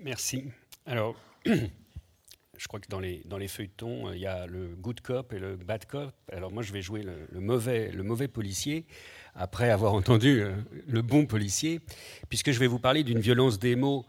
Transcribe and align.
Merci. 0.00 0.44
Alors, 0.86 1.16
je 1.46 2.68
crois 2.68 2.80
que 2.80 2.88
dans 2.88 3.00
les, 3.00 3.48
feuilletons, 3.48 4.12
il 4.12 4.20
y 4.20 4.26
a 4.26 4.46
le 4.46 4.68
good 4.76 5.00
cop 5.00 5.32
et 5.32 5.38
le 5.38 5.56
bad 5.56 5.86
cop. 5.86 6.12
Alors 6.32 6.52
moi, 6.52 6.62
je 6.62 6.72
vais 6.72 6.82
jouer 6.82 7.02
le, 7.02 7.40
mauvais, 7.40 7.90
le 7.90 8.02
mauvais 8.02 8.28
policier, 8.28 8.86
après 9.34 9.70
avoir 9.70 9.94
entendu 10.00 10.40
euh, 10.40 10.54
le 10.86 11.02
bon 11.02 11.26
policier, 11.26 11.80
puisque 12.28 12.52
je 12.52 12.58
vais 12.58 12.66
vous 12.66 12.78
parler 12.78 13.02
d'une 13.02 13.20
violence 13.20 13.58
des 13.58 13.76
mots 13.76 14.06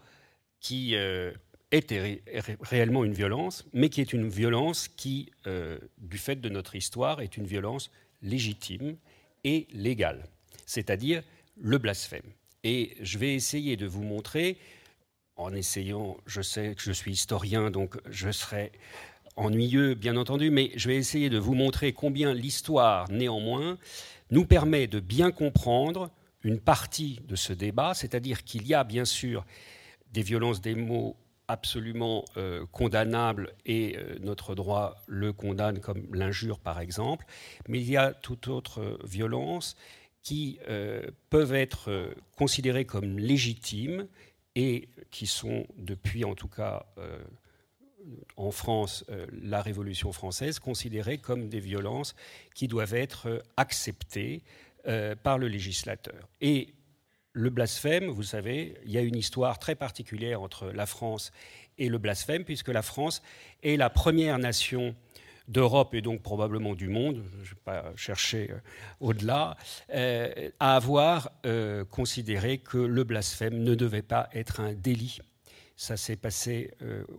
qui 0.60 0.96
euh, 0.96 1.32
est 1.70 2.22
réellement 2.60 3.04
une 3.04 3.14
violence, 3.14 3.66
mais 3.72 3.88
qui 3.88 4.00
est 4.00 4.12
une 4.12 4.28
violence 4.28 4.88
qui, 4.88 5.30
euh, 5.46 5.78
du 5.98 6.18
fait 6.18 6.36
de 6.36 6.48
notre 6.48 6.74
histoire, 6.76 7.20
est 7.20 7.36
une 7.36 7.46
violence 7.46 7.90
légitime 8.22 8.96
et 9.44 9.66
légale, 9.72 10.24
c'est-à-dire 10.64 11.22
le 11.56 11.78
blasphème. 11.78 12.32
Et 12.64 12.96
je 13.00 13.18
vais 13.18 13.34
essayer 13.34 13.76
de 13.76 13.86
vous 13.86 14.02
montrer 14.02 14.58
en 15.36 15.52
essayant, 15.52 16.16
je 16.26 16.40
sais 16.40 16.74
que 16.74 16.82
je 16.82 16.92
suis 16.92 17.12
historien, 17.12 17.70
donc 17.70 17.96
je 18.08 18.30
serai 18.30 18.72
ennuyeux, 19.36 19.94
bien 19.94 20.16
entendu, 20.16 20.50
mais 20.50 20.72
je 20.76 20.88
vais 20.88 20.96
essayer 20.96 21.28
de 21.28 21.38
vous 21.38 21.54
montrer 21.54 21.92
combien 21.92 22.32
l'histoire, 22.32 23.10
néanmoins, 23.10 23.78
nous 24.30 24.46
permet 24.46 24.86
de 24.86 24.98
bien 24.98 25.30
comprendre 25.30 26.10
une 26.42 26.58
partie 26.58 27.20
de 27.28 27.36
ce 27.36 27.52
débat, 27.52 27.92
c'est-à-dire 27.94 28.44
qu'il 28.44 28.66
y 28.66 28.74
a 28.74 28.84
bien 28.84 29.04
sûr 29.04 29.44
des 30.12 30.22
violences 30.22 30.60
des 30.60 30.74
mots 30.74 31.16
absolument 31.48 32.24
euh, 32.36 32.64
condamnables 32.72 33.52
et 33.66 33.96
euh, 33.96 34.16
notre 34.20 34.54
droit 34.54 34.96
le 35.06 35.32
condamne 35.32 35.80
comme 35.80 36.06
l'injure 36.12 36.58
par 36.58 36.80
exemple, 36.80 37.26
mais 37.68 37.80
il 37.80 37.90
y 37.90 37.96
a 37.96 38.12
toute 38.12 38.48
autre 38.48 38.98
violence 39.04 39.76
qui 40.22 40.58
euh, 40.68 41.02
peuvent 41.30 41.54
être 41.54 42.10
considérées 42.36 42.84
comme 42.84 43.18
légitimes 43.18 44.08
et 44.56 44.88
qui 45.10 45.26
sont, 45.26 45.66
depuis 45.76 46.24
en 46.24 46.34
tout 46.34 46.48
cas 46.48 46.86
euh, 46.98 47.22
en 48.36 48.50
France, 48.50 49.04
euh, 49.10 49.26
la 49.42 49.62
Révolution 49.62 50.12
française, 50.12 50.58
considérées 50.58 51.18
comme 51.18 51.48
des 51.48 51.60
violences 51.60 52.16
qui 52.54 52.66
doivent 52.66 52.94
être 52.94 53.28
euh, 53.28 53.38
acceptées 53.56 54.42
par 55.24 55.36
le 55.36 55.48
législateur. 55.48 56.28
Et 56.40 56.72
le 57.32 57.50
blasphème, 57.50 58.06
vous 58.06 58.22
savez, 58.22 58.76
il 58.84 58.92
y 58.92 58.98
a 58.98 59.00
une 59.00 59.16
histoire 59.16 59.58
très 59.58 59.74
particulière 59.74 60.40
entre 60.40 60.68
la 60.68 60.86
France 60.86 61.32
et 61.76 61.88
le 61.88 61.98
blasphème, 61.98 62.44
puisque 62.44 62.68
la 62.68 62.82
France 62.82 63.20
est 63.64 63.76
la 63.76 63.90
première 63.90 64.38
nation 64.38 64.94
d'Europe 65.48 65.94
et 65.94 66.00
donc 66.00 66.22
probablement 66.22 66.74
du 66.74 66.88
monde, 66.88 67.22
je 67.42 67.50
ne 67.50 67.54
vais 67.54 67.60
pas 67.64 67.92
chercher 67.96 68.50
euh, 68.50 68.58
au-delà, 69.00 69.56
euh, 69.94 70.50
à 70.60 70.76
avoir 70.76 71.30
euh, 71.44 71.84
considéré 71.84 72.58
que 72.58 72.78
le 72.78 73.04
blasphème 73.04 73.62
ne 73.62 73.74
devait 73.74 74.02
pas 74.02 74.28
être 74.32 74.60
un 74.60 74.72
délit. 74.74 75.18
Ça 75.76 75.98
s'est 75.98 76.16
passé 76.16 76.70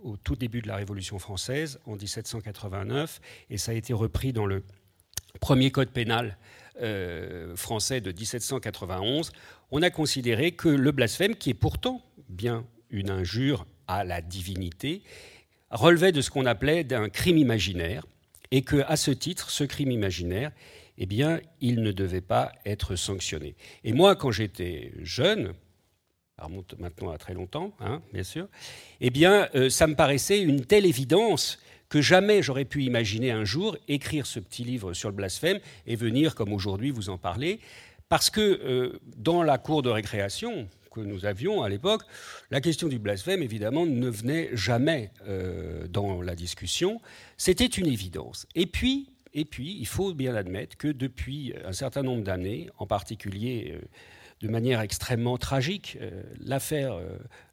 au 0.03 0.17
tout 0.17 0.35
début 0.35 0.63
de 0.63 0.67
la 0.67 0.77
Révolution 0.77 1.19
française, 1.19 1.79
en 1.85 1.95
1789, 1.95 3.21
et 3.51 3.57
ça 3.59 3.71
a 3.71 3.75
été 3.75 3.93
repris 3.93 4.33
dans 4.33 4.47
le 4.47 4.63
premier 5.39 5.69
code 5.69 5.91
pénal 5.91 6.39
français 7.55 8.01
de 8.01 8.11
1791. 8.11 9.31
On 9.69 9.83
a 9.83 9.91
considéré 9.91 10.53
que 10.53 10.69
le 10.69 10.91
blasphème, 10.91 11.35
qui 11.35 11.51
est 11.51 11.53
pourtant 11.53 12.01
bien 12.29 12.65
une 12.89 13.11
injure 13.11 13.67
à 13.87 14.03
la 14.03 14.21
divinité, 14.21 15.03
relevait 15.69 16.11
de 16.11 16.21
ce 16.21 16.31
qu'on 16.31 16.47
appelait 16.47 16.83
d'un 16.83 17.09
crime 17.09 17.37
imaginaire, 17.37 18.07
et 18.51 18.61
que, 18.61 18.83
à 18.87 18.95
ce 18.95 19.11
titre, 19.11 19.49
ce 19.49 19.63
crime 19.63 19.91
imaginaire, 19.91 20.51
eh 20.97 21.05
bien, 21.05 21.39
il 21.61 21.81
ne 21.81 21.91
devait 21.91 22.21
pas 22.21 22.51
être 22.65 22.95
sanctionné. 22.95 23.55
Et 23.83 23.93
moi, 23.93 24.15
quand 24.15 24.31
j'étais 24.31 24.91
jeune, 25.01 25.53
ça 26.37 26.45
remonte 26.45 26.77
maintenant 26.79 27.11
à 27.11 27.17
très 27.17 27.33
longtemps, 27.33 27.73
hein, 27.79 28.01
bien 28.13 28.23
sûr, 28.23 28.47
eh 29.01 29.09
bien, 29.09 29.49
euh, 29.55 29.69
ça 29.69 29.87
me 29.87 29.95
paraissait 29.95 30.41
une 30.41 30.65
telle 30.65 30.85
évidence 30.85 31.59
que 31.89 32.01
jamais 32.01 32.41
j'aurais 32.41 32.65
pu 32.65 32.83
imaginer 32.83 33.31
un 33.31 33.45
jour 33.45 33.77
écrire 33.87 34.25
ce 34.25 34.39
petit 34.39 34.63
livre 34.63 34.93
sur 34.93 35.09
le 35.09 35.15
blasphème 35.15 35.59
et 35.85 35.95
venir, 35.95 36.35
comme 36.35 36.51
aujourd'hui, 36.51 36.91
vous 36.91 37.09
en 37.09 37.17
parler, 37.17 37.59
parce 38.09 38.29
que 38.29 38.41
euh, 38.41 38.99
dans 39.15 39.43
la 39.43 39.57
cour 39.57 39.81
de 39.81 39.89
récréation, 39.89 40.67
nous 41.03 41.25
avions 41.25 41.63
à 41.63 41.69
l'époque, 41.69 42.03
la 42.51 42.61
question 42.61 42.87
du 42.87 42.99
blasphème, 42.99 43.41
évidemment, 43.41 43.85
ne 43.85 44.09
venait 44.09 44.49
jamais 44.53 45.11
euh, 45.27 45.87
dans 45.87 46.21
la 46.21 46.35
discussion. 46.35 47.01
C'était 47.37 47.65
une 47.65 47.87
évidence. 47.87 48.47
Et 48.55 48.65
puis, 48.65 49.09
et 49.33 49.45
puis, 49.45 49.77
il 49.79 49.87
faut 49.87 50.13
bien 50.13 50.35
admettre 50.35 50.77
que 50.77 50.87
depuis 50.87 51.53
un 51.65 51.73
certain 51.73 52.01
nombre 52.01 52.23
d'années, 52.23 52.69
en 52.77 52.87
particulier 52.87 53.73
euh, 53.75 53.81
de 54.41 54.47
manière 54.47 54.81
extrêmement 54.81 55.37
tragique, 55.37 55.97
euh, 56.01 56.21
l'affaire, 56.39 56.99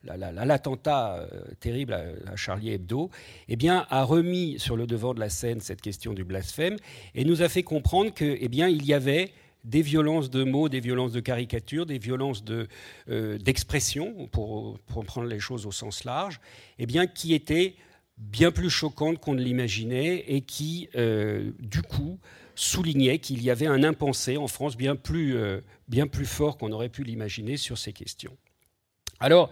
l'attentat 0.04 1.26
terrible 1.60 1.94
à, 2.26 2.36
Charlie 2.36 2.70
Hebdo, 2.72 3.10
eh 3.48 3.56
bien, 3.56 3.86
a 3.90 4.02
remis 4.04 4.58
sur 4.58 4.76
le 4.76 4.86
devant 4.86 5.14
de 5.14 5.20
la 5.20 5.30
scène 5.30 5.60
cette 5.60 5.80
question 5.80 6.12
du 6.12 6.24
blasphème 6.24 6.76
et 7.14 7.24
nous 7.24 7.42
a 7.42 7.48
fait 7.48 7.62
comprendre 7.62 8.12
que, 8.12 8.36
eh 8.38 8.48
bien, 8.48 8.68
il 8.68 8.84
y 8.84 8.92
avait 8.92 9.32
des 9.64 9.82
violences 9.82 10.30
de 10.30 10.44
mots, 10.44 10.68
des 10.68 10.80
violences 10.80 11.12
de 11.12 11.20
caricature, 11.20 11.86
des 11.86 11.98
violences 11.98 12.44
euh, 13.08 13.38
d'expression, 13.38 14.28
pour, 14.28 14.78
prendre 15.06 15.26
les 15.26 15.40
choses 15.40 15.66
au 15.66 15.72
sens 15.72 16.04
large, 16.04 16.40
eh 16.78 16.86
bien, 16.86 17.06
qui 17.06 17.34
étaient 17.34 17.74
bien 18.16 18.52
plus 18.52 18.70
choquantes 18.70 19.18
qu'on 19.18 19.34
ne 19.34 19.42
l'imaginait 19.42 20.24
et 20.28 20.42
qui, 20.42 20.88
euh, 20.94 21.50
du 21.58 21.82
coup, 21.82 22.20
soulignaient 22.54 23.18
qu'il 23.18 23.42
y 23.42 23.50
avait 23.50 23.66
un 23.66 23.82
impensé 23.82 24.36
en 24.36 24.46
France 24.46 24.76
bien 24.76 24.94
plus, 24.94 25.36
euh, 25.36 25.60
bien 25.88 26.06
plus 26.06 26.26
fort 26.26 26.56
qu'on 26.56 26.70
aurait 26.70 26.88
pu 26.88 27.02
l'imaginer 27.02 27.56
sur 27.56 27.78
ces 27.78 27.92
questions. 27.92 28.36
Alors, 29.18 29.50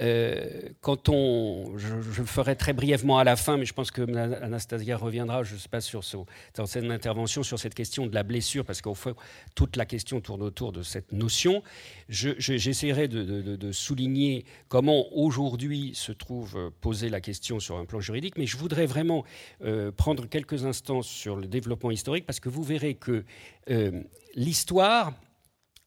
euh, 0.00 0.70
quand 0.80 1.08
on, 1.08 1.78
je, 1.78 1.94
le 1.94 2.26
ferai 2.26 2.56
très 2.56 2.72
brièvement 2.72 3.18
à 3.18 3.24
la 3.24 3.36
fin, 3.36 3.56
mais 3.56 3.64
je 3.64 3.72
pense 3.72 3.92
que 3.92 4.02
Anastasia 4.42 4.96
reviendra, 4.96 5.44
je 5.44 5.54
ne 5.54 5.58
sais 5.58 5.68
pas, 5.68 5.80
sur 5.80 6.02
cette 6.02 6.84
intervention 6.84 7.44
sur 7.44 7.60
cette 7.60 7.74
question 7.74 8.06
de 8.06 8.14
la 8.14 8.24
blessure, 8.24 8.64
parce 8.64 8.80
qu'au 8.80 8.94
fond, 8.94 9.14
toute 9.54 9.76
la 9.76 9.86
question 9.86 10.20
tourne 10.20 10.42
autour 10.42 10.72
de 10.72 10.82
cette 10.82 11.12
notion. 11.12 11.62
J'essaierai 12.08 13.06
de, 13.06 13.72
souligner 13.72 14.44
comment 14.68 15.06
aujourd'hui 15.16 15.92
se 15.94 16.12
trouve 16.12 16.72
posée 16.80 17.08
la 17.08 17.20
question 17.20 17.60
sur 17.60 17.76
un 17.76 17.84
plan 17.84 18.00
juridique, 18.00 18.36
mais 18.36 18.46
je 18.46 18.56
voudrais 18.56 18.86
vraiment 18.86 19.24
euh, 19.62 19.92
prendre 19.92 20.26
quelques 20.26 20.64
instants 20.64 21.02
sur 21.02 21.36
le 21.36 21.46
développement 21.46 21.90
historique, 21.90 22.26
parce 22.26 22.40
que 22.40 22.48
vous 22.48 22.64
verrez 22.64 22.94
que 22.94 23.24
euh, 23.70 24.02
l'histoire 24.34 25.12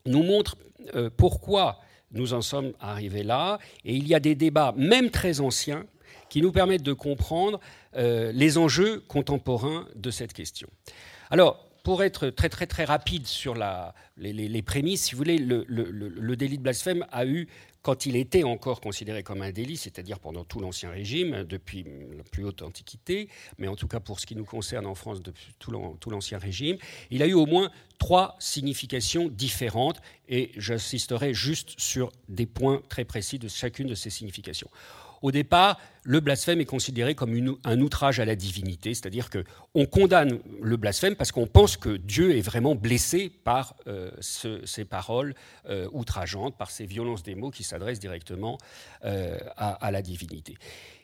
nous 0.06 0.24
montre 0.24 0.57
pourquoi 1.18 1.81
nous 2.12 2.34
en 2.34 2.41
sommes 2.41 2.73
arrivés 2.79 3.23
là, 3.23 3.59
et 3.84 3.95
il 3.95 4.07
y 4.07 4.16
a 4.16 4.19
des 4.19 4.35
débats, 4.35 4.73
même 4.78 5.09
très 5.09 5.40
anciens, 5.40 5.85
qui 6.29 6.41
nous 6.41 6.51
permettent 6.51 6.84
de 6.84 6.94
comprendre 6.94 7.59
euh, 7.95 8.31
les 8.34 8.57
enjeux 8.57 9.01
contemporains 9.07 9.88
de 9.95 10.12
cette 10.12 10.34
question. 10.34 10.68
Alors, 11.29 11.67
pour 11.88 12.03
être 12.03 12.28
très 12.31 12.50
très 12.50 12.68
très 12.68 12.84
rapide 12.84 13.25
sur 13.25 13.56
les, 14.18 14.62
prémices, 14.62 15.06
si 15.06 15.12
vous 15.14 15.20
voulez, 15.20 15.38
le, 15.38 15.64
le, 15.70 16.36
délit 16.36 16.58
de 16.58 16.62
blasphème 16.62 17.06
a 17.14 17.25
eu 17.25 17.48
quand 17.81 18.06
il 18.06 18.18
était 18.18 18.44
encore 18.44 18.81
considéré 18.81 19.24
comme 19.24 19.42
un 19.42 19.53
délit, 19.53 19.78
c'est-à-dire 19.78 20.20
pendant 20.20 20.44
tout 20.44 20.59
l'Ancien 20.59 20.90
Régime, 20.90 21.46
depuis 21.46 21.86
la 21.86 22.24
plus 22.25 22.44
haute 22.44 22.62
Antiquité, 22.62 23.30
mais 23.58 23.70
en 23.70 23.78
tout 23.78 23.88
cas 23.88 24.02
pour 24.02 24.20
ce 24.20 24.25
qui 24.25 24.36
nous 24.36 24.44
concerne 24.44 24.86
en 24.86 24.96
France 24.96 25.22
depuis 25.22 25.56
tout 25.59 26.09
l'Ancien 26.09 26.40
Régime, 26.40 26.75
il 27.09 27.24
a 27.24 27.25
eu 27.25 27.36
au 27.36 27.46
moins 27.46 27.72
trois 28.00 28.36
significations 28.38 29.30
différentes, 29.30 30.02
et 30.28 30.52
j'insisterai 30.58 31.34
juste 31.34 31.80
sur 31.80 32.12
des 32.28 32.48
points 32.48 32.81
très 32.90 33.06
précis 33.06 33.40
de 33.40 33.48
chacune 33.48 33.88
de 33.88 33.96
ces 33.96 34.09
significations. 34.09 34.69
Au 35.22 35.32
départ, 35.32 35.78
le 36.08 36.22
blasphème 36.22 36.62
est 36.62 36.66
considéré 36.66 37.16
comme 37.16 37.58
un 37.66 37.82
outrage 37.82 38.22
à 38.22 38.26
la 38.26 38.38
divinité, 38.38 38.94
c'est-à-dire 38.94 39.30
qu'on 39.30 39.86
condamne 39.86 40.40
le 40.62 40.78
blasphème 40.78 41.18
parce 41.18 41.34
qu'on 41.34 41.48
pense 41.48 41.76
que 41.76 41.98
Dieu 41.98 42.38
est 42.38 42.42
vraiment 42.42 42.75
blessé 42.75 43.30
par 43.44 43.75
euh, 43.88 44.10
ces 44.22 44.86
paroles 44.86 45.36
euh, 45.68 45.90
outrageantes, 45.92 46.58
par 46.58 46.72
ces 46.72 46.86
violences 46.86 47.24
des 47.24 47.36
mots 47.36 47.52
qui 47.52 47.64
s'adressent 47.64 48.00
directement 48.00 48.58
euh, 49.04 49.38
à, 49.58 49.92
la 49.92 50.02
divinité. 50.02 50.56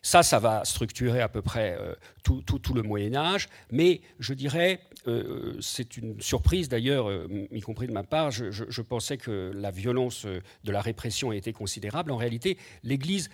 Ça, 0.01 0.24
ça 0.24 0.39
va 0.39 0.63
structurer 0.63 1.19
à 1.19 1.27
peu 1.27 1.42
près 1.42 1.77
tout, 2.24 2.74
le 2.74 2.81
Moyen 2.81 3.16
Âge, 3.16 3.50
mais 3.71 4.01
je 4.19 4.33
dirais, 4.33 4.81
c'est 5.62 5.98
une 5.98 6.21
surprise 6.21 6.68
d'ailleurs, 6.69 7.09
y 7.51 7.62
compris 7.62 7.88
de 7.88 7.94
ma 7.94 8.04
part, 8.04 8.31
je, 8.31 8.51
je 8.51 8.81
pensais 8.81 9.18
que 9.18 9.51
la 9.54 9.71
violence 9.71 10.25
de 10.25 10.71
la 10.71 10.81
répression 10.81 11.31
était 11.31 11.54
considérable. 11.54 12.12
En 12.12 12.18
réalité, 12.18 12.57
l'Église 12.83 13.30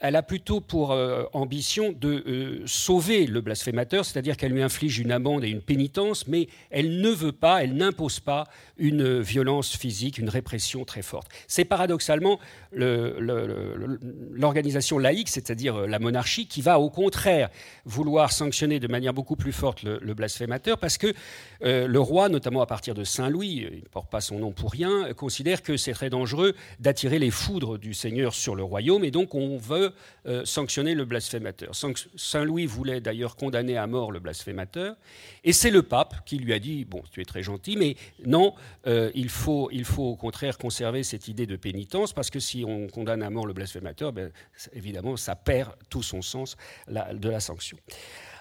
elle 0.00 0.16
a 0.16 0.22
plutôt 0.22 0.60
pour 0.60 0.92
euh, 0.92 1.24
ambition 1.32 1.92
de 1.92 2.24
euh, 2.26 2.62
sauver 2.66 3.26
le 3.26 3.40
blasphémateur, 3.40 4.04
c'est-à-dire 4.04 4.36
qu'elle 4.36 4.52
lui 4.52 4.62
inflige 4.62 4.98
une 4.98 5.12
amende 5.12 5.44
et 5.44 5.48
une 5.48 5.62
pénitence, 5.62 6.26
mais 6.26 6.48
elle 6.70 7.00
ne 7.00 7.10
veut 7.10 7.32
pas, 7.32 7.62
elle 7.62 7.74
n'impose 7.74 8.20
pas 8.20 8.44
une 8.76 9.20
violence 9.20 9.76
physique, 9.76 10.18
une 10.18 10.28
répression 10.28 10.84
très 10.84 11.02
forte. 11.02 11.28
C'est 11.46 11.64
paradoxalement 11.64 12.38
l'organisation 12.72 14.98
laïque, 14.98 15.28
c'est-à-dire 15.28 15.76
euh, 15.76 15.86
la 15.86 15.98
monarchie, 15.98 16.46
qui 16.46 16.60
va 16.60 16.78
au 16.78 16.90
contraire 16.90 17.48
vouloir 17.84 18.32
sanctionner 18.32 18.80
de 18.80 18.88
manière 18.88 19.14
beaucoup 19.14 19.36
plus 19.36 19.52
forte 19.52 19.82
le, 19.82 20.14
blasphémateur, 20.14 20.78
parce 20.78 20.98
que 20.98 21.14
le 21.60 21.98
roi, 21.98 22.28
notamment 22.28 22.60
à 22.60 22.66
partir 22.66 22.94
de 22.94 23.04
Saint-Louis, 23.04 23.68
il 23.70 23.82
ne 23.82 23.88
porte 23.88 24.10
pas 24.10 24.20
son 24.20 24.38
nom 24.38 24.52
pour 24.52 24.72
rien, 24.72 25.12
considère 25.14 25.62
que 25.62 25.76
c'est 25.76 25.92
très 25.92 26.10
dangereux 26.10 26.54
d'attirer 26.80 27.18
les 27.18 27.30
foudres 27.30 27.78
du 27.78 27.94
Seigneur 27.94 28.34
sur 28.34 28.56
le 28.56 28.64
royaume, 28.64 29.04
et 29.04 29.10
donc 29.10 29.34
on 29.34 29.56
veut 29.56 29.77
euh, 30.26 30.44
sanctionner 30.44 30.94
le 30.94 31.04
blasphémateur. 31.04 31.72
Saint 31.74 32.44
Louis 32.44 32.66
voulait 32.66 33.00
d'ailleurs 33.00 33.36
condamner 33.36 33.76
à 33.76 33.86
mort 33.86 34.12
le 34.12 34.20
blasphémateur, 34.20 34.96
et 35.44 35.52
c'est 35.52 35.70
le 35.70 35.82
pape 35.82 36.24
qui 36.24 36.38
lui 36.38 36.52
a 36.52 36.58
dit 36.58 36.84
Bon, 36.84 37.02
tu 37.10 37.20
es 37.20 37.24
très 37.24 37.42
gentil, 37.42 37.76
mais 37.76 37.96
non, 38.24 38.54
euh, 38.86 39.10
il, 39.14 39.28
faut, 39.28 39.68
il 39.72 39.84
faut 39.84 40.04
au 40.04 40.16
contraire 40.16 40.58
conserver 40.58 41.02
cette 41.02 41.28
idée 41.28 41.46
de 41.46 41.56
pénitence, 41.56 42.12
parce 42.12 42.30
que 42.30 42.40
si 42.40 42.64
on 42.66 42.88
condamne 42.88 43.22
à 43.22 43.30
mort 43.30 43.46
le 43.46 43.52
blasphémateur, 43.52 44.12
ben, 44.12 44.30
évidemment, 44.72 45.16
ça 45.16 45.36
perd 45.36 45.72
tout 45.90 46.02
son 46.02 46.22
sens 46.22 46.56
de 46.88 47.28
la 47.28 47.40
sanction. 47.40 47.78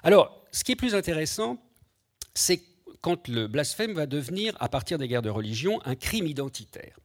Alors, 0.03 0.45
ce 0.51 0.63
qui 0.63 0.73
est 0.73 0.75
plus 0.75 0.95
intéressant, 0.95 1.57
c'est 2.33 2.61
quand 3.01 3.27
le 3.27 3.47
blasphème 3.47 3.93
va 3.93 4.05
devenir, 4.05 4.55
à 4.59 4.69
partir 4.69 4.97
des 4.97 5.07
guerres 5.07 5.21
de 5.21 5.29
religion, 5.29 5.79
un 5.85 5.95
crime 5.95 6.27
identitaire. 6.27 6.97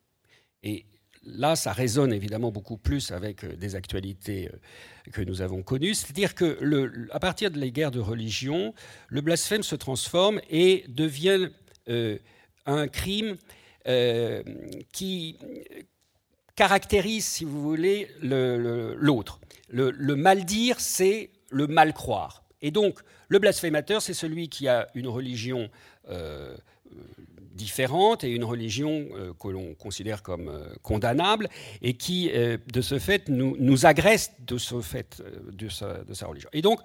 Et 0.63 0.87
là, 1.25 1.57
ça 1.57 1.73
résonne 1.73 2.13
évidemment 2.13 2.51
beaucoup 2.51 2.77
plus 2.77 3.11
avec 3.11 3.45
euh, 3.45 3.55
des 3.57 3.75
actualités 3.75 4.49
euh, 4.49 5.11
que 5.13 5.23
nous 5.23 5.43
avons 5.43 5.63
connues. 5.63 5.95
C'est-à-dire 5.95 6.35
que, 6.35 7.09
à 7.11 7.21
partir 7.21 7.51
des 7.51 7.73
guerres 7.73 7.91
de 7.91 8.01
religion, 8.01 8.75
le 9.09 9.21
blasphème 9.21 9.63
se 9.63 9.77
transforme 9.77 10.41
et 10.51 10.85
devient 10.89 11.49
euh, 11.89 12.19
un 12.67 12.89
crime 12.89 13.37
qui 14.93 15.37
caractérise, 16.55 17.27
si 17.27 17.45
vous 17.45 17.61
voulez, 17.61 18.09
l'autre. 18.23 19.41
Le, 19.69 20.15
mal 20.15 20.45
dire, 20.45 20.79
c'est 20.79 21.31
le 21.51 21.67
mal 21.67 21.93
croire. 21.93 22.45
Et 22.61 22.71
donc, 22.71 23.01
le 23.27 23.41
blasphémateur, 23.41 24.01
c'est 24.01 24.15
celui 24.15 24.49
qui 24.49 24.69
a 24.69 24.87
une 24.95 25.09
religion 25.09 25.69
différentes 27.55 28.25
et 28.25 28.31
une 28.31 28.45
religion 28.45 29.07
euh, 29.13 29.33
que 29.39 29.49
l'on 29.49 29.75
considère 29.75 30.23
comme 30.23 30.49
euh, 30.49 30.75
condamnable 30.83 31.49
et 31.81 31.95
qui, 31.95 32.31
euh, 32.33 32.59
de 32.73 32.81
ce 32.81 32.99
fait, 32.99 33.29
nous, 33.29 33.57
nous, 33.59 33.87
agresse 33.87 34.33
de 34.47 34.59
ce 34.59 34.81
fait 34.81 35.23
de 35.51 35.69
sa, 35.69 36.05
de 36.05 36.15
sa, 36.15 36.27
religion. 36.27 36.49
Et 36.53 36.63
donc, 36.63 36.81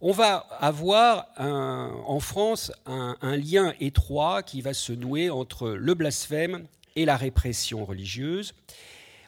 on 0.00 0.12
va 0.12 0.46
avoir 0.60 1.28
en 1.38 2.20
France 2.20 2.70
un, 2.84 3.36
lien 3.36 3.72
étroit 3.80 4.42
qui 4.42 4.60
va 4.60 4.74
se 4.74 4.92
nouer 4.92 5.30
entre 5.30 5.70
le 5.70 5.94
blasphème 5.94 6.66
et 6.94 7.06
la 7.06 7.16
répression 7.16 7.86
religieuse. 7.86 8.52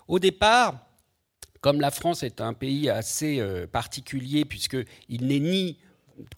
Au 0.07 0.19
départ, 0.19 0.87
comme 1.63 1.81
la 1.81 1.91
France 1.91 2.25
est 2.25 2.43
un 2.43 2.53
pays 2.53 2.91
assez 2.91 3.43
particulier, 3.73 4.45
puisqu'il 4.45 5.27
n'est 5.27 5.41
ni, 5.41 5.79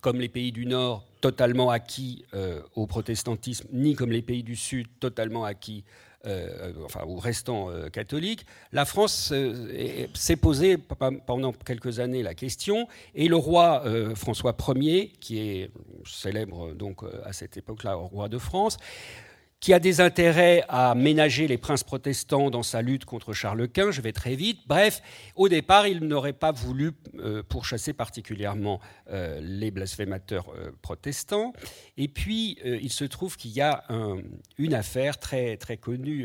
comme 0.01 0.21
les 0.21 0.29
pays 0.29 0.53
du 0.53 0.67
Nord, 0.67 1.05
totalement 1.21 1.71
acquis 1.71 2.25
euh, 2.35 2.61
au 2.75 2.87
protestantisme, 2.87 3.69
ni 3.73 3.95
comme 3.95 4.13
les 4.13 4.23
pays 4.23 4.43
du 4.43 4.57
Sud 4.57 4.87
totalement 5.01 5.45
acquis 5.45 5.85
euh, 6.27 6.73
enfin, 6.85 7.05
ou 7.07 7.17
restant 7.17 7.71
euh, 7.71 7.89
la 8.73 8.85
France 8.85 9.33
s'est 10.15 10.37
posé 10.37 10.77
pendant 11.27 11.53
quelques 11.53 12.01
années 12.01 12.23
la 12.23 12.35
question, 12.35 12.89
et 13.15 13.29
le 13.29 13.37
roi 13.37 13.85
François 14.15 14.57
Ier, 14.75 15.13
qui 15.21 15.39
est 15.39 15.71
célèbre 16.05 16.73
donc 16.75 17.03
à 17.25 17.33
cette 17.33 17.57
époque-là 17.57 17.95
roi 17.95 18.29
de 18.29 18.39
France, 18.39 18.79
qui 19.61 19.73
a 19.73 19.81
des 19.81 20.01
intérêts 20.01 20.65
à 20.69 20.95
ménager 20.95 21.49
les 21.49 21.59
princes 21.59 21.83
protestants 21.83 22.51
dans 22.51 22.63
sa 22.63 22.81
lutte 22.81 23.05
contre 23.05 23.33
Charles 23.33 23.69
Quint, 23.69 23.91
je 23.91 24.01
vais 24.01 24.13
très 24.13 24.37
vite. 24.37 24.61
Bref, 24.69 25.03
au 25.35 25.49
départ, 25.49 25.89
il 25.89 26.01
n'aurait 26.05 26.33
pas 26.33 26.53
voulu 26.53 26.93
euh, 27.19 27.43
pourchasser 27.43 27.93
particulièrement 27.93 28.81
euh, 29.11 29.41
les 29.43 29.73
blasphémateurs 29.73 30.53
euh, 30.57 30.71
protestants. 30.81 31.53
Et 31.97 32.07
puis, 32.07 32.59
il 32.65 32.93
se 32.93 33.05
trouve 33.05 33.37
qu'il 33.37 33.51
y 33.51 33.61
a 33.61 33.85
une 34.59 34.75
affaire 34.75 35.19
très, 35.19 35.57
très 35.57 35.77
connue, 35.77 36.23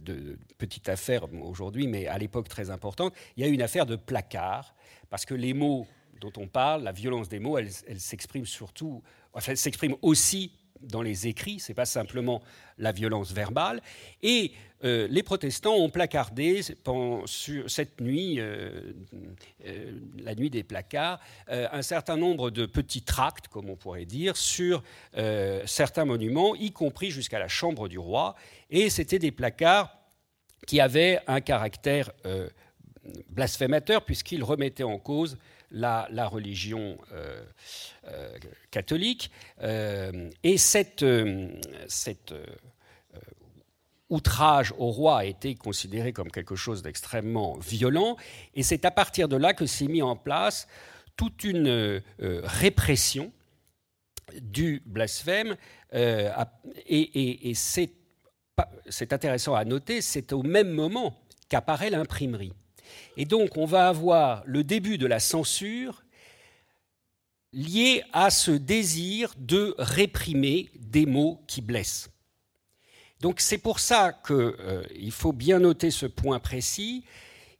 de 0.00 0.38
petite 0.58 0.88
affaire 0.88 1.26
aujourd'hui, 1.42 1.86
mais 1.86 2.06
à 2.06 2.18
l'époque 2.18 2.48
très 2.48 2.70
importante. 2.70 3.14
Il 3.36 3.44
y 3.44 3.46
a 3.46 3.48
une 3.48 3.62
affaire 3.62 3.86
de 3.86 3.96
placard, 3.96 4.74
parce 5.10 5.24
que 5.24 5.34
les 5.34 5.54
mots 5.54 5.86
dont 6.20 6.32
on 6.36 6.48
parle, 6.48 6.82
la 6.82 6.92
violence 6.92 7.28
des 7.28 7.38
mots, 7.38 7.58
elle, 7.58 7.68
elle 7.86 8.00
surtout, 8.46 9.02
enfin, 9.32 9.52
elle 9.52 9.58
s'exprime 9.58 9.94
aussi 10.02 10.52
dans 10.82 11.02
les 11.02 11.26
écrits, 11.26 11.60
ce 11.60 11.70
n'est 11.70 11.74
pas 11.74 11.84
simplement 11.84 12.42
la 12.78 12.92
violence 12.92 13.32
verbale. 13.32 13.80
Et 14.22 14.52
euh, 14.84 15.06
les 15.08 15.22
protestants 15.22 15.74
ont 15.74 15.90
placardé 15.90 16.60
sur 17.24 17.70
cette 17.70 18.00
nuit, 18.00 18.40
euh, 18.40 18.92
euh, 19.66 19.92
la 20.18 20.34
nuit 20.34 20.50
des 20.50 20.64
placards, 20.64 21.20
un 21.48 21.82
certain 21.82 22.16
nombre 22.16 22.50
de 22.50 22.66
petits 22.66 23.02
tracts, 23.02 23.48
comme 23.48 23.70
on 23.70 23.76
pourrait 23.76 24.04
dire, 24.04 24.36
sur 24.36 24.82
certains 25.66 26.04
monuments, 26.04 26.54
y 26.54 26.72
compris 26.72 27.10
jusqu'à 27.10 27.38
la 27.38 27.48
chambre 27.48 27.88
du 27.88 27.98
roi. 27.98 28.34
Et 28.70 28.90
c'était 28.90 29.18
des 29.18 29.32
placards 29.32 29.96
qui 30.66 30.80
avaient 30.80 31.20
un 31.26 31.40
caractère 31.40 32.10
blasphémateur, 33.30 34.04
puisqu'ils 34.04 34.44
remettaient 34.44 34.82
en 34.82 34.98
cause 34.98 35.36
la, 35.72 36.28
religion 36.28 36.98
euh, 37.12 37.42
euh, 38.06 38.38
catholique. 38.70 39.30
Euh, 39.62 40.30
et 40.42 40.58
cette 40.58 41.04
outrage 44.08 44.74
au 44.76 44.90
roi 44.90 45.20
a 45.20 45.24
été 45.24 45.54
considéré 45.54 46.12
comme 46.12 46.30
quelque 46.30 46.54
chose 46.54 46.82
d'extrêmement 46.82 47.56
violent. 47.58 48.16
Et 48.54 48.62
c'est 48.62 48.84
à 48.84 48.90
partir 48.90 49.28
de 49.28 49.36
là 49.36 49.54
que 49.54 49.66
s'est 49.66 49.86
mis 49.86 50.02
en 50.02 50.16
place 50.16 50.68
toute 51.16 51.44
une 51.44 52.02
répression 52.18 53.32
du 54.40 54.82
blasphème. 54.84 55.56
et 55.92 57.52
c'est 57.54 59.12
intéressant 59.12 59.54
à 59.54 59.64
noter, 59.64 60.02
c'est 60.02 60.32
au 60.32 60.42
même 60.42 60.70
moment 60.70 61.18
qu'apparaît 61.48 61.90
l'imprimerie. 61.90 62.52
Et 63.16 63.24
donc 63.24 63.56
on 63.56 63.66
va 63.66 63.88
avoir 63.88 64.42
le 64.46 64.64
début 64.64 64.98
de 64.98 65.06
la 65.06 65.20
censure 65.20 66.02
lié 67.52 68.02
à 68.12 68.30
ce 68.30 68.50
désir 68.50 69.34
de 69.38 69.74
réprimer 69.78 70.70
des 70.78 71.06
mots 71.06 71.42
qui 71.46 71.60
blessent. 71.60 72.08
Donc 73.20 73.40
c'est 73.40 73.58
pour 73.58 73.78
ça 73.78 74.12
qu'il 74.26 74.34
euh, 74.34 75.10
faut 75.10 75.32
bien 75.32 75.60
noter 75.60 75.90
ce 75.90 76.06
point 76.06 76.40
précis. 76.40 77.04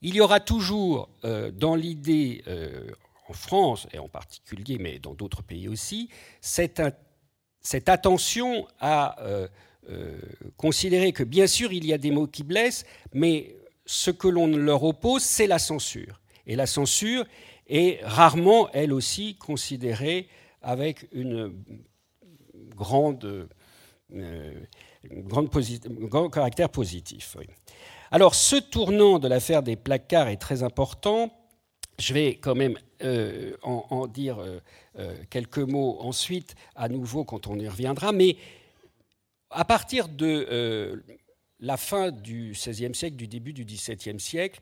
Il 0.00 0.14
y 0.14 0.20
aura 0.20 0.40
toujours 0.40 1.08
euh, 1.24 1.52
dans 1.52 1.76
l'idée, 1.76 2.42
euh, 2.48 2.90
en 3.28 3.32
France 3.32 3.86
et 3.92 3.98
en 3.98 4.08
particulier, 4.08 4.78
mais 4.78 4.98
dans 4.98 5.14
d'autres 5.14 5.42
pays 5.42 5.68
aussi, 5.68 6.08
cette, 6.40 6.82
cette 7.60 7.88
attention 7.88 8.66
à 8.80 9.16
considérer 10.56 11.12
que 11.12 11.24
bien 11.24 11.48
sûr 11.48 11.72
il 11.72 11.84
y 11.84 11.92
a 11.92 11.98
des 11.98 12.12
mots 12.12 12.28
qui 12.28 12.44
blessent, 12.44 12.84
mais 13.12 13.56
ce 13.92 14.10
que 14.10 14.26
l'on 14.26 14.46
leur 14.46 14.84
oppose, 14.84 15.22
c'est 15.22 15.46
la 15.46 15.58
censure. 15.58 16.22
Et 16.46 16.56
la 16.56 16.64
censure 16.66 17.26
est 17.68 18.00
rarement, 18.02 18.70
elle 18.72 18.90
aussi, 18.90 19.36
considérée 19.36 20.28
avec 20.62 21.06
une 21.12 21.52
grande, 22.74 23.48
euh, 24.14 24.54
grand 25.04 26.30
caractère 26.30 26.70
positif. 26.70 27.36
Alors, 28.10 28.34
ce 28.34 28.56
tournant 28.56 29.18
de 29.18 29.28
l'affaire 29.28 29.62
des 29.62 29.76
placards 29.76 30.28
est 30.28 30.38
très 30.38 30.62
important. 30.62 31.30
Je 31.98 32.14
vais 32.14 32.36
quand 32.36 32.54
même 32.54 32.78
euh, 33.02 33.54
en, 33.62 34.06
dire 34.06 34.38
euh, 34.38 35.16
quelques 35.28 35.58
mots 35.58 35.98
ensuite, 36.00 36.54
à 36.76 36.88
nouveau, 36.88 37.24
quand 37.24 37.46
on 37.46 37.58
y 37.58 37.68
reviendra. 37.68 38.12
Mais 38.12 38.36
à 39.50 39.66
partir 39.66 40.08
de 40.08 41.02
la 41.62 41.76
fin 41.76 42.10
du 42.10 42.50
XVIe 42.50 42.94
siècle, 42.94 43.16
du 43.16 43.28
début 43.28 43.52
du 43.52 43.64
XVIIe 43.64 44.18
siècle, 44.18 44.60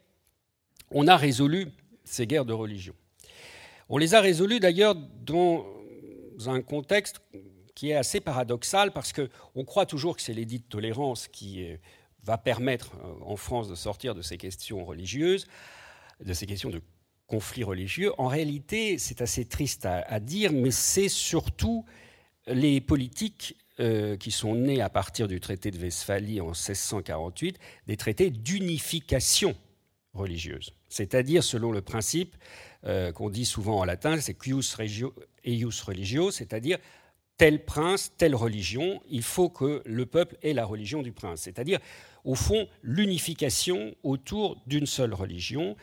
on 0.90 1.08
a 1.08 1.16
résolu 1.16 1.68
ces 2.04 2.26
guerres 2.26 2.44
de 2.44 2.52
religion. 2.52 2.94
On 3.88 3.96
les 3.96 4.14
a 4.14 4.20
résolues 4.20 4.60
d'ailleurs 4.60 4.94
dans 4.94 5.64
un 6.46 6.60
contexte 6.60 7.20
qui 7.74 7.90
est 7.90 7.94
assez 7.94 8.20
paradoxal 8.20 8.92
parce 8.92 9.12
qu'on 9.12 9.64
croit 9.64 9.86
toujours 9.86 10.14
que 10.14 10.22
c'est 10.22 10.34
l'édit 10.34 10.58
de 10.58 10.64
tolérance 10.64 11.26
qui 11.26 11.64
euh, 11.64 11.76
va 12.22 12.36
permettre 12.36 12.92
euh, 12.96 13.14
en 13.24 13.36
France 13.36 13.68
de 13.68 13.74
sortir 13.74 14.14
de 14.14 14.20
ces 14.20 14.36
questions 14.36 14.84
religieuses, 14.84 15.46
de 16.22 16.34
ces 16.34 16.46
questions 16.46 16.68
de 16.68 16.82
conflits 17.26 17.64
religieux. 17.64 18.12
En 18.18 18.26
réalité, 18.26 18.98
c'est 18.98 19.22
assez 19.22 19.46
triste 19.46 19.86
à, 19.86 20.00
à 20.00 20.20
dire, 20.20 20.52
mais 20.52 20.70
c'est 20.70 21.08
surtout 21.08 21.86
les 22.46 22.80
politiques 22.82 23.56
euh, 23.78 24.16
qui 24.16 24.30
sont 24.30 24.54
nés 24.54 24.80
à 24.80 24.88
partir 24.88 25.28
du 25.28 25.40
traité 25.40 25.70
de 25.70 25.78
Westphalie 25.78 26.40
en 26.40 26.46
1648, 26.46 27.58
des 27.86 27.96
traités 27.96 28.30
d'unification 28.30 29.56
religieuse. 30.12 30.74
C'est-à-dire 30.88 31.44
selon 31.44 31.70
le 31.72 31.80
principe 31.80 32.36
euh, 32.84 33.12
qu'on 33.12 33.30
dit 33.30 33.44
souvent 33.44 33.78
en 33.78 33.84
latin, 33.84 34.20
c'est 34.20 34.34
cuius 34.34 34.74
regio, 34.74 35.14
eius 35.44 35.82
religio, 35.82 36.30
c'est-à-dire 36.30 36.78
tel 37.36 37.64
prince, 37.64 38.12
telle 38.18 38.34
religion, 38.34 39.00
il 39.08 39.22
faut 39.22 39.48
que 39.48 39.82
le 39.86 40.04
peuple 40.04 40.36
ait 40.42 40.52
la 40.52 40.66
religion 40.66 41.00
du 41.00 41.12
prince. 41.12 41.40
C'est-à-dire, 41.40 41.78
au 42.24 42.34
fond, 42.34 42.68
l'unification 42.82 43.94
autour 44.02 44.60
d'une 44.66 44.84
seule 44.84 45.14
religion. 45.14 45.74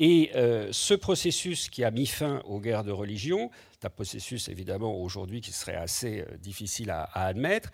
Et 0.00 0.30
euh, 0.34 0.68
ce 0.72 0.94
processus 0.94 1.68
qui 1.68 1.84
a 1.84 1.90
mis 1.92 2.06
fin 2.06 2.42
aux 2.46 2.58
guerres 2.58 2.82
de 2.82 2.90
religion, 2.90 3.50
un 3.84 3.90
processus 3.90 4.48
évidemment 4.48 4.96
aujourd'hui 4.96 5.42
qui 5.42 5.52
serait 5.52 5.76
assez 5.76 6.20
euh, 6.20 6.36
difficile 6.38 6.90
à, 6.90 7.04
admettre, 7.14 7.70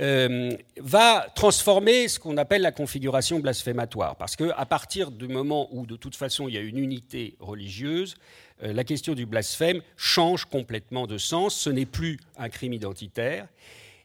euh, 0.00 0.56
va 0.76 1.26
transformer 1.34 2.06
ce 2.06 2.20
qu'on 2.20 2.36
appelle 2.36 2.62
la 2.62 2.72
configuration 2.72 3.40
blasphématoire. 3.40 4.16
Parce 4.16 4.36
qu'à 4.36 4.64
partir 4.66 5.10
du 5.10 5.28
moment 5.28 5.68
où 5.72 5.84
de 5.84 5.96
toute 5.96 6.14
façon 6.14 6.48
il 6.48 6.54
y 6.54 6.58
a 6.58 6.60
une 6.60 6.78
unité 6.78 7.36
religieuse, 7.40 8.14
la 8.60 8.82
question 8.82 9.14
du 9.14 9.26
blasphème 9.26 9.82
change 9.96 10.44
complètement 10.44 11.06
de 11.06 11.18
sens. 11.18 11.54
Ce 11.54 11.70
n'est 11.70 11.86
plus 11.86 12.18
un 12.36 12.48
crime 12.48 12.72
identitaire. 12.72 13.46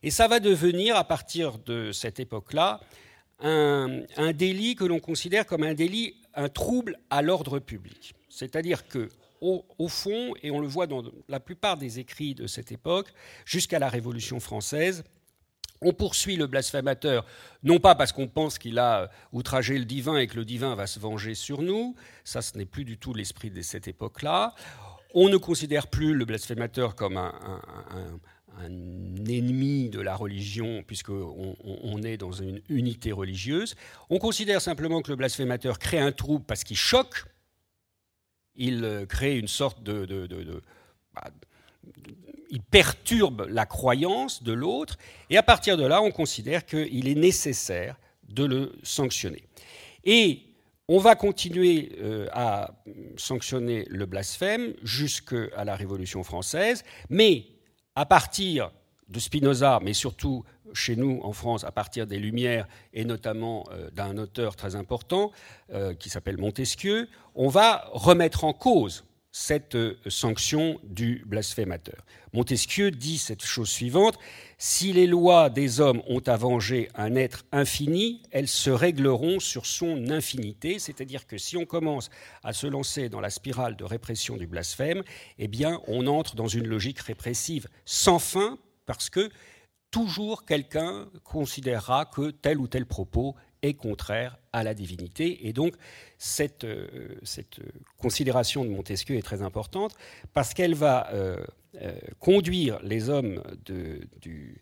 Et 0.03 0.12
ça 0.12 0.27
va 0.27 0.39
devenir, 0.39 0.96
à 0.96 1.03
partir 1.03 1.58
de 1.60 1.91
cette 1.91 2.20
époque-là, 2.20 2.79
un, 3.39 4.01
un 4.17 4.32
délit 4.32 4.75
que 4.75 4.84
l'on 4.84 5.00
considère 5.00 5.48
comme 5.48 5.63
un 5.63 5.74
délit 5.74 6.15
un 6.36 6.50
trouble 6.50 7.00
à 7.10 7.22
l'ordre 7.22 7.60
public. 7.60 8.13
C'est-à-dire 8.30 8.88
que, 8.88 9.10
au, 9.42 9.88
fond, 9.90 10.34
et 10.42 10.52
on 10.52 10.60
le 10.60 10.68
voit 10.68 10.88
dans 10.88 11.04
la 11.28 11.40
plupart 11.40 11.78
des 11.78 12.00
écrits 12.00 12.34
de 12.34 12.48
cette 12.48 12.72
époque, 12.72 13.13
jusqu'à 13.46 13.78
la 13.78 13.90
Révolution 13.90 14.40
française, 14.40 15.04
on 15.82 15.92
poursuit 15.92 16.38
le 16.38 16.48
blasphémateur, 16.48 17.25
non 17.62 17.80
pas 17.80 17.94
parce 17.94 18.13
qu'on 18.13 18.28
pense 18.28 18.58
qu'il 18.58 18.80
a 18.80 19.12
outragé 19.34 19.78
le 19.78 19.84
divin 19.84 20.18
et 20.18 20.28
que 20.28 20.38
le 20.38 20.46
divin 20.46 20.75
va 20.75 20.88
se 20.88 20.98
venger 20.98 21.36
sur 21.36 21.62
nous, 21.62 21.96
ça 22.24 22.42
ce 22.42 22.58
n'est 22.58 22.66
plus 22.66 22.86
du 22.86 22.98
tout 22.98 23.13
l'esprit 23.13 23.52
de 23.52 23.62
cette 23.62 23.90
époque-là. 23.90 24.56
On 25.13 25.28
ne 25.28 25.36
considère 25.36 25.88
plus 25.88 26.13
le 26.13 26.24
blasphémateur 26.24 26.96
comme 26.96 27.18
un, 27.18 27.34
un 27.92 28.20
ennemi 28.62 29.89
de 29.89 30.00
la 30.00 30.15
religion, 30.15 30.83
puisqu'on 30.86 31.55
on 31.63 32.03
est 32.03 32.17
dans 32.17 32.31
une 32.31 32.62
unité 32.69 33.12
religieuse. 33.12 33.75
On 34.10 34.19
considère 34.19 34.62
simplement 34.62 35.01
que 35.01 35.10
le 35.10 35.15
blasphémateur 35.15 35.79
crée 35.79 36.00
un 36.00 36.12
trouble 36.12 36.45
parce 36.45 36.63
qu'il 36.63 36.77
choque, 36.77 37.25
il 38.55 38.83
euh, 38.83 39.05
crée 39.05 39.38
une 39.38 39.48
sorte 39.48 39.83
de... 39.83 40.27
Bah, 41.13 41.31
il 42.50 42.62
perturbe 42.62 43.48
la 43.50 43.65
croyance 43.65 44.43
de 44.43 44.53
l'autre, 44.53 44.98
et 45.31 45.38
à 45.38 45.43
partir 45.43 45.75
de 45.75 45.86
là, 45.86 46.01
on 46.01 46.12
considère 46.12 46.65
qu'il 46.65 47.07
est 47.07 47.15
nécessaire 47.15 47.98
de 48.29 48.45
le 48.45 48.74
sanctionner. 48.83 49.43
Et 50.03 50.43
on 50.88 51.00
va 51.00 51.15
continuer 51.15 51.93
euh, 52.00 52.27
à 52.31 52.75
sanctionner 53.17 53.86
le 53.89 54.05
blasphème 54.05 54.74
jusqu'à 54.83 55.63
la 55.63 55.75
Révolution 55.75 56.24
française, 56.24 56.83
mais 57.10 57.45
à 57.95 58.05
partir 58.05 58.71
de 59.09 59.19
Spinoza, 59.19 59.79
mais 59.83 59.93
surtout 59.93 60.43
chez 60.73 60.95
nous 60.95 61.19
en 61.23 61.33
France, 61.33 61.63
à 61.63 61.71
partir 61.71 62.07
des 62.07 62.17
Lumières 62.17 62.67
et 62.93 63.05
notamment 63.05 63.65
euh, 63.71 63.89
d'un 63.91 64.17
auteur 64.17 64.55
très 64.55 64.75
important 64.75 65.31
euh, 65.71 65.93
qui 65.93 66.09
s'appelle 66.09 66.38
Montesquieu, 66.38 67.07
on 67.35 67.47
va 67.47 67.85
remettre 67.91 68.43
en 68.43 68.53
cause 68.53 69.03
cette 69.36 69.74
euh, 69.74 69.98
sanction 70.08 70.80
du 70.84 71.24
blasphémateur. 71.25 72.06
Montesquieu 72.34 72.92
dit 72.92 73.18
cette 73.18 73.44
chose 73.44 73.68
suivante 73.68 74.20
si 74.60 74.94
les 74.94 75.08
lois 75.08 75.50
des 75.50 75.82
hommes 75.82 76.04
ont 76.08 76.22
à 76.22 76.38
venger 76.38 76.88
un 76.94 77.16
être 77.16 77.44
infini, 77.52 78.22
elles 78.32 78.48
se 78.48 78.70
régleront 78.70 79.40
sur 79.40 79.66
son 79.66 80.10
infinité, 80.12 80.78
c'est-à-dire 80.78 81.25
que 81.25 81.40
si 81.40 81.58
on 81.58 81.66
commence 81.66 82.12
à 82.44 82.54
se 82.54 82.68
lancer 82.68 83.10
dans 83.10 83.20
la 83.20 83.32
spirale 83.32 83.75
de 83.75 83.84
répression 83.84 84.38
du 84.38 84.46
blasphème, 84.46 85.04
eh 85.40 85.48
bien, 85.48 85.82
on 85.88 86.06
entre 86.06 86.36
dans 86.36 86.48
une 86.48 86.68
logique 86.68 87.00
répressive 87.00 87.68
sans 87.86 88.20
fin, 88.20 88.60
parce 88.86 89.10
que 89.10 89.32
toujours 89.90 90.46
quelqu'un 90.46 91.10
considérera 91.24 92.06
que 92.06 92.30
tel 92.30 92.60
ou 92.60 92.68
tel 92.68 92.86
propos 92.86 93.36
est 93.63 93.74
contraire 93.74 94.38
à 94.51 94.62
la 94.63 94.75
divinité. 94.75 95.48
Et 95.48 95.53
donc, 95.53 95.74
cette, 96.17 96.65
euh, 96.65 97.17
cette 97.24 97.60
considération 97.98 98.63
de 98.63 98.70
Montesquieu 98.70 99.15
est 99.15 99.24
très 99.24 99.41
importante 99.41 99.96
parce 100.34 100.53
qu'elle 100.53 100.75
va 100.75 101.10
euh, 101.12 101.38
euh, 101.82 101.96
conduire 102.20 102.79
les 102.84 103.10
hommes 103.10 103.41
du 103.65 104.62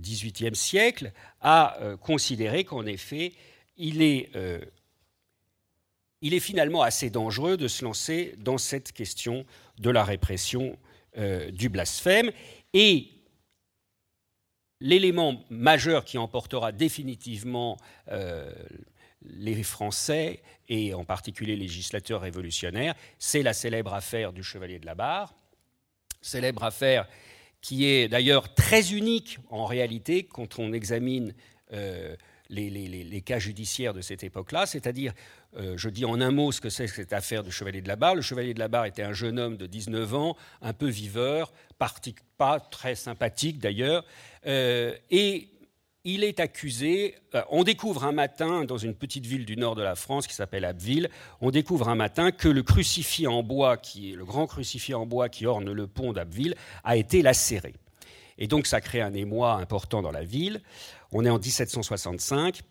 XVIIIe 0.00 0.56
siècle 0.56 1.12
à 1.40 1.78
considérer 2.00 2.64
qu'en 2.64 2.84
effet, 2.84 3.32
il 3.76 4.02
est, 4.02 4.30
il 6.20 6.34
est 6.34 6.40
finalement 6.40 6.82
assez 6.82 7.08
dangereux 7.08 7.56
de 7.56 7.68
se 7.68 7.82
lancer 7.82 8.34
dans 8.38 8.58
cette 8.58 8.92
question 8.92 9.46
de 9.78 9.90
la 9.90 10.04
répression 10.04 10.76
du 11.16 11.70
blasphème. 11.70 12.30
Et 12.74 13.11
l'élément 14.82 15.42
majeur 15.48 16.04
qui 16.04 16.18
emportera 16.18 16.72
définitivement 16.72 17.78
euh, 18.10 18.52
les 19.24 19.62
Français, 19.62 20.42
et 20.68 20.92
en 20.94 21.04
particulier 21.04 21.54
les 21.54 21.62
législateurs 21.62 22.20
révolutionnaires, 22.20 22.94
c'est 23.18 23.42
la 23.42 23.52
célèbre 23.52 23.94
affaire 23.94 24.32
du 24.32 24.42
Chevalier 24.42 24.78
de 24.78 24.86
la 24.86 24.94
Barre. 24.94 25.34
Célèbre 26.20 26.64
affaire 26.64 27.08
qui 27.60 27.86
est 27.86 28.08
d'ailleurs 28.08 28.54
très 28.54 28.92
unique 28.92 29.38
en 29.48 29.64
réalité 29.64 30.24
quand 30.24 30.58
on 30.58 30.72
examine 30.72 31.32
euh, 31.72 32.16
les, 32.52 33.22
cas 33.22 33.38
judiciaires 33.38 33.94
de 33.94 34.00
cette 34.00 34.24
époque-là, 34.24 34.66
c'est-à-dire, 34.66 35.12
euh, 35.56 35.74
je 35.76 35.88
dis 35.88 36.04
en 36.04 36.20
un 36.20 36.30
mot 36.30 36.52
ce 36.52 36.60
que 36.60 36.70
c'est 36.70 36.86
cette 36.86 37.12
affaire 37.12 37.42
du 37.42 37.50
Chevalier 37.50 37.80
de 37.80 37.88
la 37.88 37.96
Barre. 37.96 38.14
Le 38.14 38.22
Chevalier 38.22 38.54
de 38.54 38.58
la 38.58 38.68
Barre 38.68 38.86
était 38.86 39.02
un 39.02 39.12
jeune 39.12 39.38
homme 39.38 39.56
de 39.56 39.66
19 39.66 40.14
ans, 40.14 40.36
un 40.60 40.72
peu 40.72 40.88
viveur, 40.88 41.52
pas 41.78 42.60
très 42.60 42.94
sympathique 42.94 43.58
d'ailleurs, 43.58 44.04
euh, 44.46 44.94
et 45.10 45.48
il 46.04 46.24
est 46.24 46.40
accusé, 46.40 47.14
euh, 47.34 47.42
on 47.50 47.62
découvre 47.62 48.04
un 48.04 48.12
matin, 48.12 48.64
dans 48.64 48.78
une 48.78 48.94
petite 48.94 49.24
ville 49.24 49.44
du 49.44 49.56
nord 49.56 49.76
de 49.76 49.82
la 49.82 49.94
France 49.94 50.26
qui 50.26 50.34
s'appelle 50.34 50.64
Abbeville, 50.64 51.08
on 51.40 51.50
découvre 51.50 51.88
un 51.88 51.94
matin 51.94 52.32
que 52.32 52.48
le 52.48 52.62
crucifix 52.62 53.26
en 53.26 53.42
bois, 53.42 53.76
qui 53.76 54.12
le 54.12 54.24
grand 54.24 54.46
crucifix 54.46 54.94
en 54.94 55.06
bois 55.06 55.28
qui 55.28 55.46
orne 55.46 55.70
le 55.70 55.86
pont 55.86 56.12
d'Abbeville, 56.12 56.56
a 56.82 56.96
été 56.96 57.22
lacéré. 57.22 57.74
Et 58.38 58.48
donc 58.48 58.66
ça 58.66 58.80
crée 58.80 59.00
un 59.00 59.14
émoi 59.14 59.54
important 59.54 60.02
dans 60.02 60.10
la 60.10 60.24
ville. 60.24 60.62
On 61.12 61.24
est 61.24 61.30
en 61.30 61.38
1765. 61.38 62.62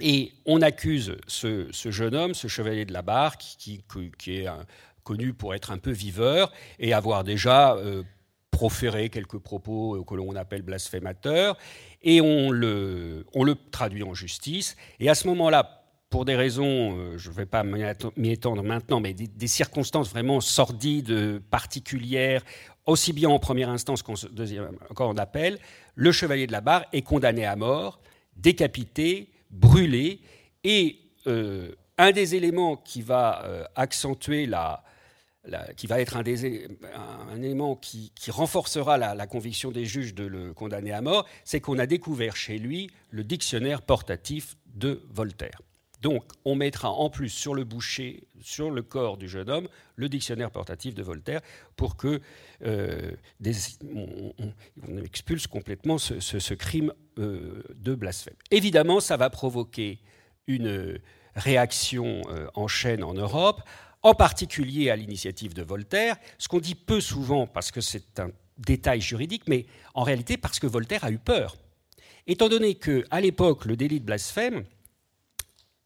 Et 0.00 0.32
on 0.46 0.62
accuse 0.62 1.16
ce, 1.26 1.68
jeune 1.72 2.14
homme, 2.14 2.34
ce 2.34 2.48
chevalier 2.48 2.84
de 2.84 2.92
la 2.92 3.02
barre, 3.02 3.36
qui, 3.36 3.82
est 4.28 4.46
connu 5.02 5.32
pour 5.32 5.54
être 5.54 5.70
un 5.70 5.78
peu 5.78 5.90
viveur 5.90 6.52
et 6.78 6.92
avoir 6.92 7.24
déjà 7.24 7.74
euh, 7.74 8.02
proféré 8.50 9.08
quelques 9.08 9.38
propos 9.38 10.04
que 10.04 10.14
l'on 10.14 10.34
appelle 10.36 10.62
blasphémateurs. 10.62 11.56
Et 12.02 12.20
on 12.20 12.50
le, 12.50 13.24
traduit 13.70 14.02
en 14.02 14.14
justice. 14.14 14.76
Et 15.00 15.08
à 15.08 15.14
ce 15.14 15.26
moment-là, 15.28 15.74
pour 16.10 16.24
des 16.24 16.36
raisons, 16.36 16.96
euh, 16.96 17.18
je 17.18 17.28
ne 17.28 17.34
vais 17.34 17.46
pas 17.46 17.64
m'y 17.64 18.30
étendre 18.30 18.62
maintenant, 18.62 19.00
mais 19.00 19.12
des, 19.12 19.46
circonstances 19.46 20.08
vraiment 20.08 20.40
sordides, 20.40 21.40
particulières, 21.50 22.42
aussi 22.88 23.12
bien 23.12 23.28
en 23.28 23.38
première 23.38 23.68
instance 23.68 24.02
qu'en 24.02 24.14
deuxième, 24.32 24.70
en 24.96 25.16
appel, 25.16 25.58
le 25.94 26.10
chevalier 26.10 26.46
de 26.46 26.52
la 26.52 26.60
barre 26.60 26.86
est 26.92 27.02
condamné 27.02 27.44
à 27.44 27.54
mort, 27.54 28.00
décapité, 28.36 29.30
brûlé, 29.50 30.20
et 30.64 30.98
euh, 31.26 31.72
un 31.98 32.12
des 32.12 32.34
éléments 32.34 32.76
qui 32.76 33.02
va 33.02 33.44
euh, 33.44 33.64
accentuer 33.76 34.46
la, 34.46 34.82
qui 35.76 35.86
va 35.86 36.00
être 36.00 36.16
un, 36.16 36.24
élément 37.42 37.76
qui, 37.76 38.12
renforcera 38.28 38.98
la, 38.98 39.26
conviction 39.26 39.70
des 39.70 39.84
juges 39.84 40.14
de 40.14 40.24
le 40.24 40.52
condamner 40.52 40.92
à 40.92 41.00
mort, 41.00 41.26
c'est 41.44 41.60
qu'on 41.60 41.78
a 41.78 41.86
découvert 41.86 42.36
chez 42.36 42.58
lui 42.58 42.90
le 43.10 43.24
dictionnaire 43.24 43.82
portatif 43.82 44.56
de 44.66 45.02
Voltaire. 45.10 45.60
Donc, 46.00 46.24
on 46.44 46.54
mettra 46.54 46.90
en 46.90 47.10
plus 47.10 47.28
sur 47.28 47.54
le 47.54 47.64
boucher, 47.64 48.22
sur 48.40 48.70
le 48.70 48.82
corps 48.82 49.16
du 49.16 49.28
jeune 49.28 49.50
homme, 49.50 49.68
le 49.96 50.08
dictionnaire 50.08 50.50
portatif 50.50 50.94
de 50.94 51.02
Voltaire 51.02 51.40
pour 51.76 51.96
que 51.96 52.20
euh, 52.64 53.12
on, 53.94 55.02
expulse 55.04 55.46
complètement 55.46 55.98
ce, 55.98 56.54
crime 56.54 56.92
euh, 57.18 57.62
de 57.74 57.94
blasphème. 57.94 58.36
Évidemment, 58.50 59.00
ça 59.00 59.16
va 59.16 59.28
provoquer 59.28 59.98
une 60.46 61.00
réaction 61.34 62.22
euh, 62.28 62.46
en 62.54 62.68
chaîne 62.68 63.02
en 63.02 63.14
Europe, 63.14 63.62
en 64.02 64.14
particulier 64.14 64.90
à 64.90 64.96
l'initiative 64.96 65.54
de 65.54 65.62
Voltaire, 65.62 66.16
ce 66.38 66.46
qu'on 66.46 66.60
dit 66.60 66.76
peu 66.76 67.00
souvent 67.00 67.48
parce 67.48 67.72
que 67.72 67.80
c'est 67.80 68.20
un 68.20 68.30
détail 68.56 69.00
juridique, 69.00 69.44
mais 69.48 69.66
en 69.94 70.04
réalité 70.04 70.36
parce 70.36 70.60
que 70.60 70.68
Voltaire 70.68 71.02
a 71.02 71.10
eu 71.10 71.18
peur. 71.18 71.56
Étant 72.28 72.48
donné 72.48 72.76
qu'à 72.76 73.20
l'époque, 73.20 73.64
le 73.64 73.76
délit 73.76 74.00
de 74.00 74.04
blasphème 74.04 74.64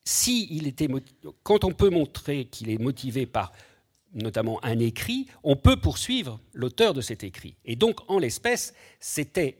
si 0.05 0.49
il 0.51 0.67
était, 0.67 0.89
quand 1.43 1.65
on 1.65 1.73
peut 1.73 1.91
montrer 1.91 2.47
qu'il 2.47 2.71
est 2.71 2.79
motivé 2.79 3.27
par 3.27 3.53
notamment 4.15 4.63
un 4.65 4.79
écrit, 4.79 5.27
on 5.43 5.57
peut 5.57 5.77
poursuivre 5.77 6.39
l'auteur 6.53 6.93
de 6.93 7.01
cet 7.01 7.25
écrit. 7.25 7.55
Et 7.65 7.77
donc, 7.77 8.01
en 8.11 8.19
l'espèce, 8.19 8.75
c'était 9.01 9.57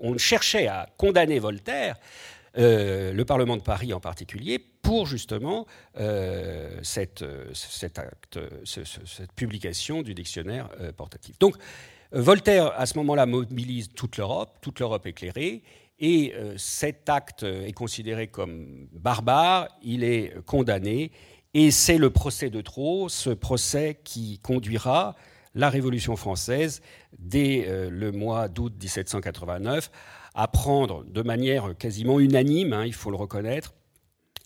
on 0.00 0.18
cherchait 0.18 0.66
à 0.66 0.88
condamner 0.96 1.38
Voltaire, 1.38 1.96
euh, 2.58 3.12
le 3.12 3.24
Parlement 3.24 3.56
de 3.56 3.62
Paris 3.62 3.92
en 3.92 4.00
particulier, 4.00 4.58
pour 4.58 5.06
justement 5.06 5.66
cette, 6.82 7.22
acte, 7.22 8.38
cette 8.64 9.32
publication 9.32 10.02
du 10.02 10.14
dictionnaire 10.14 10.68
portatif. 10.96 11.38
Donc, 11.38 11.56
Voltaire, 12.10 12.78
à 12.78 12.84
ce 12.84 12.98
moment-là, 12.98 13.24
mobilise 13.24 13.88
toute 13.88 14.18
l'Europe, 14.18 14.58
toute 14.60 14.80
l'Europe 14.80 15.06
éclairée, 15.06 15.62
et 16.02 16.34
cet 16.56 17.08
acte 17.08 17.44
est 17.44 17.72
considéré 17.72 18.26
comme 18.26 18.88
barbare, 18.92 19.68
il 19.82 20.02
est 20.02 20.34
condamné, 20.44 21.12
et 21.54 21.70
c'est 21.70 21.98
le 21.98 22.10
procès 22.10 22.50
de 22.50 22.60
trop, 22.60 23.08
ce 23.08 23.30
procès 23.30 24.00
qui 24.04 24.38
conduira 24.40 25.14
la 25.54 25.68
Révolution 25.68 26.16
française, 26.16 26.80
dès 27.18 27.66
euh, 27.66 27.90
le 27.90 28.10
mois 28.10 28.48
d'août 28.48 28.72
1789, 28.80 29.90
à 30.34 30.48
prendre 30.48 31.04
de 31.04 31.20
manière 31.20 31.76
quasiment 31.76 32.20
unanime, 32.20 32.72
hein, 32.72 32.86
il 32.86 32.94
faut 32.94 33.10
le 33.10 33.16
reconnaître, 33.16 33.74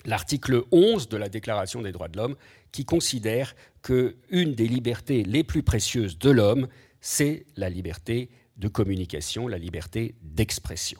l'article 0.04 0.64
11 0.72 1.08
de 1.08 1.16
la 1.16 1.28
Déclaration 1.28 1.80
des 1.80 1.92
droits 1.92 2.08
de 2.08 2.16
l'homme, 2.16 2.36
qui 2.72 2.84
considère 2.84 3.54
qu'une 3.82 4.54
des 4.54 4.66
libertés 4.66 5.22
les 5.22 5.44
plus 5.44 5.62
précieuses 5.62 6.18
de 6.18 6.30
l'homme, 6.30 6.66
c'est 7.00 7.46
la 7.54 7.70
liberté 7.70 8.30
de 8.56 8.66
communication, 8.66 9.46
la 9.46 9.58
liberté 9.58 10.16
d'expression. 10.22 10.98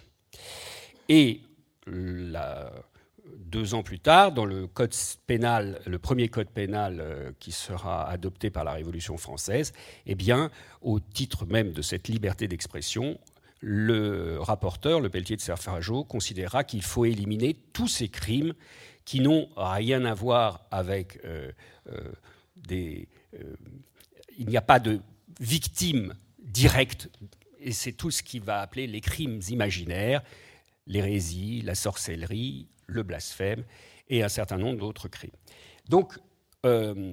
Et 1.09 1.41
deux 3.47 3.75
ans 3.75 3.83
plus 3.83 3.99
tard, 3.99 4.33
dans 4.33 4.45
le 4.45 4.67
code 4.67 4.95
pénal, 5.27 5.81
le 5.87 5.99
premier 5.99 6.29
code 6.29 6.49
pénal 6.49 6.99
euh, 7.01 7.33
qui 7.39 7.53
sera 7.53 8.09
adopté 8.09 8.51
par 8.51 8.65
la 8.65 8.73
Révolution 8.73 9.17
française, 9.17 9.73
eh 10.07 10.15
bien, 10.15 10.51
au 10.83 11.01
titre 11.01 11.47
même 11.47 11.73
de 11.73 11.83
cette 11.83 12.09
liberté 12.09 12.49
d'expression, 12.49 13.19
le 13.61 14.39
rapporteur, 14.41 15.01
le 15.01 15.09
Pelletier 15.09 15.37
de 15.37 15.41
Serfarageau, 15.41 16.05
considérera 16.05 16.65
qu'il 16.65 16.83
faut 16.83 17.05
éliminer 17.05 17.57
tous 17.73 17.89
ces 17.89 18.09
crimes 18.09 18.55
qui 19.05 19.21
n'ont 19.21 19.49
rien 19.57 20.05
à 20.05 20.15
voir 20.15 20.67
avec 20.71 21.21
euh, 21.25 21.51
euh, 21.93 22.01
des. 22.57 23.09
il 24.37 24.49
n'y 24.49 24.57
a 24.57 24.63
pas 24.63 24.81
de 24.81 25.01
victime 25.41 26.15
directe, 26.41 27.09
et 27.67 27.73
c'est 27.73 27.93
tout 27.93 28.13
ce 28.13 28.23
qui 28.23 28.39
va 28.39 28.61
appeler 28.61 28.87
les 28.87 29.01
crimes 29.01 29.41
imaginaires, 29.51 30.23
l'hérésie, 30.87 31.63
la 31.63 31.75
sorcellerie, 31.75 32.69
le 32.87 33.03
blasphème 33.03 33.65
et 34.09 34.23
un 34.23 34.29
certain 34.29 34.57
nombre 34.57 34.79
d'autres 34.79 35.09
crimes. 35.09 35.35
Donc, 35.89 36.17
euh, 36.65 37.13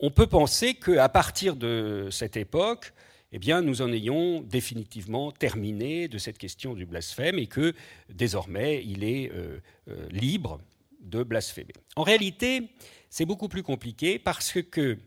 on 0.00 0.10
peut 0.10 0.26
penser 0.26 0.74
qu'à 0.74 1.08
partir 1.08 1.54
de 1.54 2.08
cette 2.10 2.36
époque, 2.36 2.92
eh 3.30 3.38
nous 3.62 3.82
en 3.82 3.92
ayons 3.92 4.40
définitivement 4.40 5.30
terminé 5.30 6.08
de 6.08 6.18
cette 6.18 6.38
question 6.38 6.74
du 6.74 6.86
blasphème 6.86 7.38
et 7.38 7.46
que 7.46 7.72
désormais 8.08 8.84
il 8.84 9.04
est 9.04 9.30
euh, 9.32 9.60
euh, 9.88 10.08
libre 10.10 10.60
de 11.00 11.22
blasphémer. 11.22 11.72
En 11.94 12.02
réalité, 12.02 12.68
c'est 13.10 13.26
beaucoup 13.26 13.48
plus 13.48 13.62
compliqué 13.62 14.18
parce 14.18 14.60
que 14.60 14.98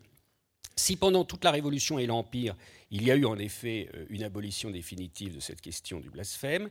si 0.77 0.95
pendant 0.95 1.25
toute 1.25 1.43
la 1.43 1.51
Révolution 1.51 1.99
et 1.99 2.05
l'Empire, 2.05 2.55
il 2.91 3.03
y 3.03 3.11
a 3.11 3.15
eu 3.15 3.25
en 3.25 3.37
effet 3.37 3.89
une 4.09 4.23
abolition 4.23 4.69
définitive 4.69 5.35
de 5.35 5.39
cette 5.39 5.61
question 5.61 5.99
du 5.99 6.09
blasphème, 6.09 6.69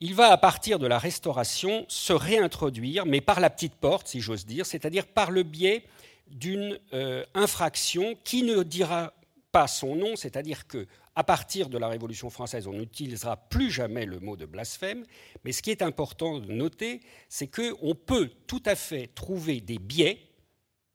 il 0.00 0.14
va, 0.14 0.32
à 0.32 0.36
partir 0.36 0.78
de 0.78 0.86
la 0.86 0.98
Restauration, 0.98 1.86
se 1.88 2.12
réintroduire, 2.12 3.06
mais 3.06 3.20
par 3.20 3.40
la 3.40 3.48
petite 3.48 3.74
porte, 3.74 4.08
si 4.08 4.20
j'ose 4.20 4.44
dire, 4.44 4.66
c'est-à-dire 4.66 5.06
par 5.06 5.30
le 5.30 5.44
biais 5.44 5.84
d'une 6.28 6.78
euh, 6.92 7.24
infraction 7.34 8.14
qui 8.24 8.42
ne 8.42 8.62
dira 8.62 9.14
pas 9.52 9.66
son 9.66 9.94
nom, 9.94 10.16
c'est-à-dire 10.16 10.66
que 10.66 10.86
à 11.16 11.22
partir 11.22 11.68
de 11.68 11.78
la 11.78 11.86
Révolution 11.86 12.28
française, 12.28 12.66
on 12.66 12.72
n'utilisera 12.72 13.36
plus 13.36 13.70
jamais 13.70 14.04
le 14.04 14.18
mot 14.18 14.36
de 14.36 14.46
blasphème, 14.46 15.06
mais 15.44 15.52
ce 15.52 15.62
qui 15.62 15.70
est 15.70 15.80
important 15.80 16.40
de 16.40 16.52
noter, 16.52 17.00
c'est 17.28 17.46
qu'on 17.46 17.94
peut 17.94 18.30
tout 18.48 18.62
à 18.66 18.74
fait 18.74 19.06
trouver 19.14 19.60
des 19.60 19.78
biais 19.78 20.18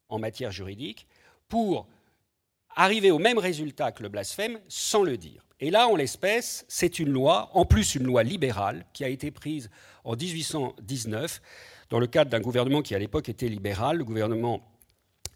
en 0.09 0.19
matière 0.19 0.51
juridique 0.51 1.07
pour 1.47 1.87
arriver 2.79 3.11
au 3.11 3.19
même 3.19 3.37
résultat 3.37 3.91
que 3.91 4.03
le 4.03 4.09
blasphème 4.09 4.57
sans 4.69 5.03
le 5.03 5.17
dire. 5.17 5.45
Et 5.59 5.69
là, 5.69 5.89
en 5.89 5.97
l'espèce, 5.97 6.65
c'est 6.69 6.97
une 6.97 7.09
loi, 7.09 7.49
en 7.53 7.65
plus 7.65 7.95
une 7.95 8.03
loi 8.03 8.23
libérale, 8.23 8.85
qui 8.93 9.03
a 9.03 9.09
été 9.09 9.31
prise 9.31 9.69
en 10.05 10.15
1819 10.15 11.41
dans 11.89 11.99
le 11.99 12.07
cadre 12.07 12.31
d'un 12.31 12.39
gouvernement 12.39 12.81
qui 12.81 12.95
à 12.95 12.99
l'époque 12.99 13.27
était 13.27 13.49
libéral, 13.49 13.97
le 13.97 14.05
gouvernement 14.05 14.61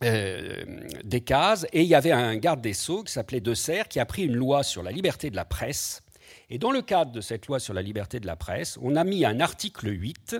euh, 0.05 0.63
Decazes, 1.03 1.67
et 1.73 1.81
il 1.81 1.87
y 1.87 1.95
avait 1.95 2.13
un 2.13 2.37
garde 2.37 2.61
des 2.61 2.73
Sceaux 2.73 3.03
qui 3.03 3.11
s'appelait 3.11 3.41
De 3.41 3.53
Serres, 3.53 3.89
qui 3.89 3.99
a 3.99 4.05
pris 4.05 4.23
une 4.23 4.35
loi 4.35 4.63
sur 4.63 4.81
la 4.81 4.91
liberté 4.91 5.29
de 5.29 5.35
la 5.35 5.45
presse. 5.45 6.01
Et 6.49 6.57
dans 6.57 6.71
le 6.71 6.81
cadre 6.81 7.11
de 7.11 7.19
cette 7.19 7.47
loi 7.47 7.59
sur 7.59 7.73
la 7.73 7.81
liberté 7.81 8.21
de 8.21 8.25
la 8.25 8.37
presse, 8.37 8.79
on 8.81 8.95
a 8.95 9.03
mis 9.03 9.25
un 9.25 9.41
article 9.41 9.89
8, 9.89 10.37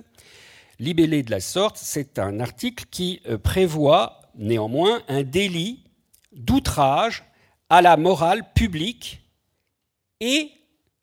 libellé 0.80 1.22
de 1.22 1.32
la 1.32 1.42
sorte, 1.42 1.76
c'est 1.78 2.18
un 2.18 2.40
article 2.40 2.86
qui 2.90 3.20
euh, 3.28 3.38
prévoit 3.38 4.22
néanmoins 4.36 5.02
un 5.10 5.24
délit 5.24 5.84
d'outrage 6.34 7.24
à 7.70 7.82
la 7.82 7.98
morale 7.98 8.54
publique 8.54 9.22
et 10.20 10.52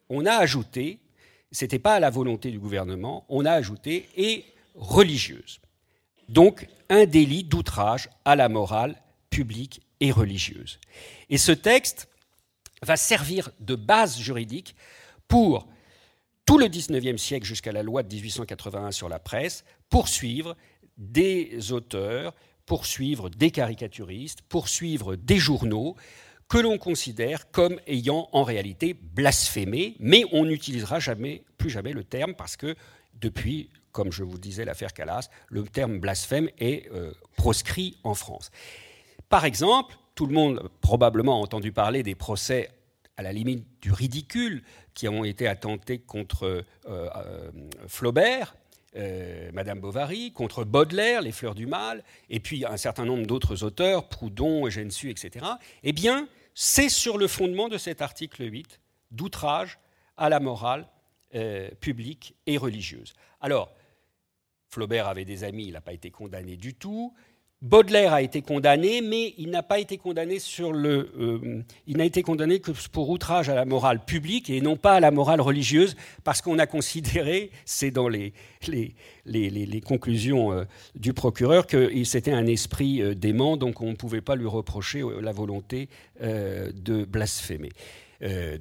on 0.09 0.27
a 0.27 0.33
ajouté, 0.33 1.01
ce 1.53 1.65
n'était 1.65 1.79
pas 1.79 1.95
à 1.95 2.01
la 2.01 2.11
volonté 2.11 2.51
du 2.51 2.59
gouvernement, 2.59 3.25
on 3.29 3.45
a 3.45 3.53
ajouté 3.53 4.09
et 4.17 4.45
religieuse. 4.75 5.61
Donc 6.29 6.67
un 6.89 7.07
délit 7.07 7.45
d'outrage 7.45 8.09
à 8.25 8.37
la 8.37 8.49
morale 8.49 8.97
publique 9.31 9.83
et 10.01 10.13
religieuse. 10.13 10.79
Et 11.29 11.39
ce 11.39 11.53
texte 11.53 12.09
va 12.83 12.97
servir 12.97 13.51
de 13.61 13.75
base 13.75 14.19
juridique 14.19 14.75
pour 15.29 15.69
tout 16.47 16.59
le 16.59 16.67
XIXe 16.67 17.21
siècle 17.21 17.47
jusqu'à 17.47 17.73
la 17.73 17.83
loi 17.83 18.03
de 18.03 18.13
1881 18.13 18.91
sur 18.91 19.09
la 19.09 19.19
presse, 19.19 19.65
poursuivre 19.89 20.57
des 20.97 21.73
auteurs, 21.73 22.35
poursuivre 22.71 23.31
des 23.31 23.51
caricaturistes, 23.51 24.43
poursuivre 24.43 25.17
des 25.17 25.39
journaux, 25.39 25.97
que 26.49 26.57
l'on 26.57 26.79
considère 26.79 27.51
comme 27.51 27.81
ayant 27.89 28.29
en 28.31 28.45
réalité 28.45 28.95
blasphémé, 28.95 29.97
mais 29.99 30.23
on 30.31 30.45
n'utilisera 30.45 31.01
jamais, 31.01 31.43
plus 31.59 31.69
jamais 31.69 31.93
le 31.93 32.05
terme 32.05 32.35
parce 32.35 32.57
que 32.57 32.77
depuis, 33.15 33.71
comme 33.91 34.13
je 34.13 34.23
vous 34.23 34.39
disais 34.39 34.65
l'affaire 34.65 34.93
Calas, 34.93 35.31
le 35.49 35.65
terme 35.65 35.99
blasphème 35.99 36.49
est 36.61 36.89
euh, 36.93 37.13
proscrit 37.37 37.99
en 38.05 38.15
France. 38.15 38.53
Par 39.29 39.45
exemple, 39.45 39.97
tout 40.15 40.27
le 40.27 40.35
monde 40.35 40.71
probablement 40.81 41.41
a 41.41 41.43
entendu 41.43 41.73
parler 41.73 42.05
des 42.05 42.15
procès 42.15 42.71
à 43.17 43.25
la 43.25 43.33
limite 43.33 43.67
du 43.83 43.91
ridicule 43.91 44.63
qui 44.95 45.09
ont 45.09 45.25
été 45.25 45.49
attentés 45.49 45.99
contre 45.99 46.45
euh, 46.45 46.63
euh, 46.87 47.51
Flaubert, 47.89 48.55
Madame 49.53 49.81
Bovary, 49.81 50.33
contre 50.33 50.65
Baudelaire, 50.65 51.23
Les 51.23 51.33
Fleurs 51.33 51.55
du 51.55 51.67
Mal, 51.67 52.03
et 52.29 52.41
puis 52.41 52.65
un 52.65 52.77
certain 52.77 53.05
nombre 53.05 53.27
d'autres 53.27 53.63
auteurs, 53.63 54.09
Proudhon, 54.09 54.67
Eugène 54.67 54.91
Sue, 54.91 55.11
etc. 55.11 55.47
Eh 55.85 55.93
bien, 55.93 56.29
c'est 56.55 56.89
sur 56.89 57.17
le 57.17 57.29
fondement 57.29 57.69
de 57.69 57.79
cet 57.79 58.03
article 58.03 58.51
8 58.51 58.81
d'outrage 59.11 59.79
à 60.17 60.29
la 60.29 60.41
morale 60.41 60.87
euh, 61.35 61.71
publique 61.81 62.35
et 62.47 62.59
religieuse. 62.59 63.15
Alors, 63.41 63.73
Flaubert 64.69 65.09
avait 65.09 65.25
des 65.25 65.45
amis, 65.45 65.67
il 65.67 65.73
n'a 65.73 65.81
pas 65.81 65.93
été 65.93 66.11
condamné 66.11 66.57
du 66.57 66.75
tout. 66.75 67.15
Baudelaire 67.63 68.15
a 68.15 68.23
été 68.23 68.41
condamné, 68.41 69.03
mais 69.03 69.35
il 69.37 69.51
n'a 69.51 69.63
pas 69.63 69.81
été 69.81 69.99
condamné 69.99 70.39
sur 70.39 70.73
le, 70.73 71.13
euh, 71.19 71.63
il 71.87 71.99
n'a 71.99 72.07
été 72.07 72.23
condamné 72.23 72.59
que 72.59 72.71
pour 72.91 73.11
outrage 73.11 73.51
à 73.51 73.55
la 73.55 73.67
morale 73.67 74.03
publique 74.03 74.49
et 74.49 74.63
non 74.63 74.79
pas 74.79 74.95
à 74.95 75.01
la 75.01 75.11
morale 75.11 75.43
religieuse, 75.43 75.95
parce 76.25 76.41
qu'on 76.41 76.59
a 76.59 76.67
considéré, 76.67 77.51
c'est 77.67 77.91
dans 77.91 78.09
les, 78.09 78.33
les, 78.67 78.95
les, 79.27 79.81
conclusions 79.83 80.53
euh, 80.53 80.65
du 80.95 81.13
procureur, 81.13 81.67
que 81.67 82.03
c'était 82.05 82.33
un 82.33 82.47
esprit 82.47 83.03
euh, 83.03 83.15
dément, 83.15 83.59
donc 83.59 83.83
on 83.83 83.91
ne 83.91 83.97
pouvait 83.97 84.23
pas 84.23 84.37
lui 84.37 84.47
reprocher 84.47 85.05
la 85.21 85.33
volonté 85.33 85.91
de 86.21 87.05
blasphémer, 87.05 87.71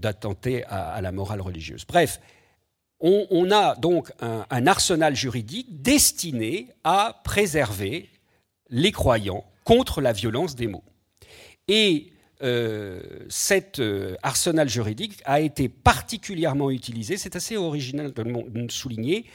d'attenter 0.01 0.65
à, 0.65 1.01
la 1.01 1.11
morale 1.11 1.41
religieuse. 1.41 1.85
Bref, 1.87 2.19
on, 2.99 3.49
a 3.51 3.75
donc 3.75 4.11
un, 4.19 4.45
un 4.49 4.67
arsenal 4.67 5.15
juridique 5.15 5.81
destiné 5.81 6.67
à 6.83 7.21
préserver 7.23 8.09
les 8.69 8.91
croyants 8.91 9.45
contre 9.63 10.01
la 10.01 10.13
violence 10.13 10.55
des 10.55 10.67
mots. 10.67 10.83
Et 11.67 12.11
euh, 12.41 13.01
cet 13.27 13.79
euh, 13.79 14.15
arsenal 14.23 14.69
juridique 14.69 15.21
a 15.25 15.41
été 15.41 15.67
particulièrement 15.67 16.71
utilisé, 16.71 17.17
c'est 17.17 17.35
assez 17.35 17.57
original 17.57 18.13
de 18.13 18.21
le 18.23 18.69
souligner, 18.69 19.25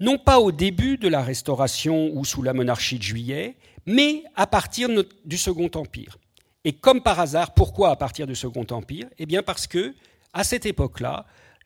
non 0.00 0.18
pas 0.18 0.38
au 0.38 0.52
début 0.52 0.98
de 0.98 1.08
la 1.08 1.22
Restauration 1.22 2.10
ou 2.12 2.24
sous 2.24 2.42
la 2.42 2.52
monarchie 2.52 2.98
de 2.98 3.02
Juillet, 3.02 3.56
mais 3.86 4.24
à 4.34 4.46
partir 4.46 4.90
du 5.24 5.38
Second 5.38 5.70
Empire. 5.74 6.18
Et 6.64 6.72
comme 6.72 7.02
par 7.02 7.20
hasard, 7.20 7.54
pourquoi 7.54 7.90
à 7.90 7.96
partir 7.96 8.26
du 8.26 8.34
Second 8.34 8.66
Empire? 8.70 9.06
Eh 9.18 9.24
bien 9.24 9.42
parce 9.42 9.66
que, 9.66 9.94
à 10.34 10.44
cette 10.44 10.66
époque-là, 10.66 11.24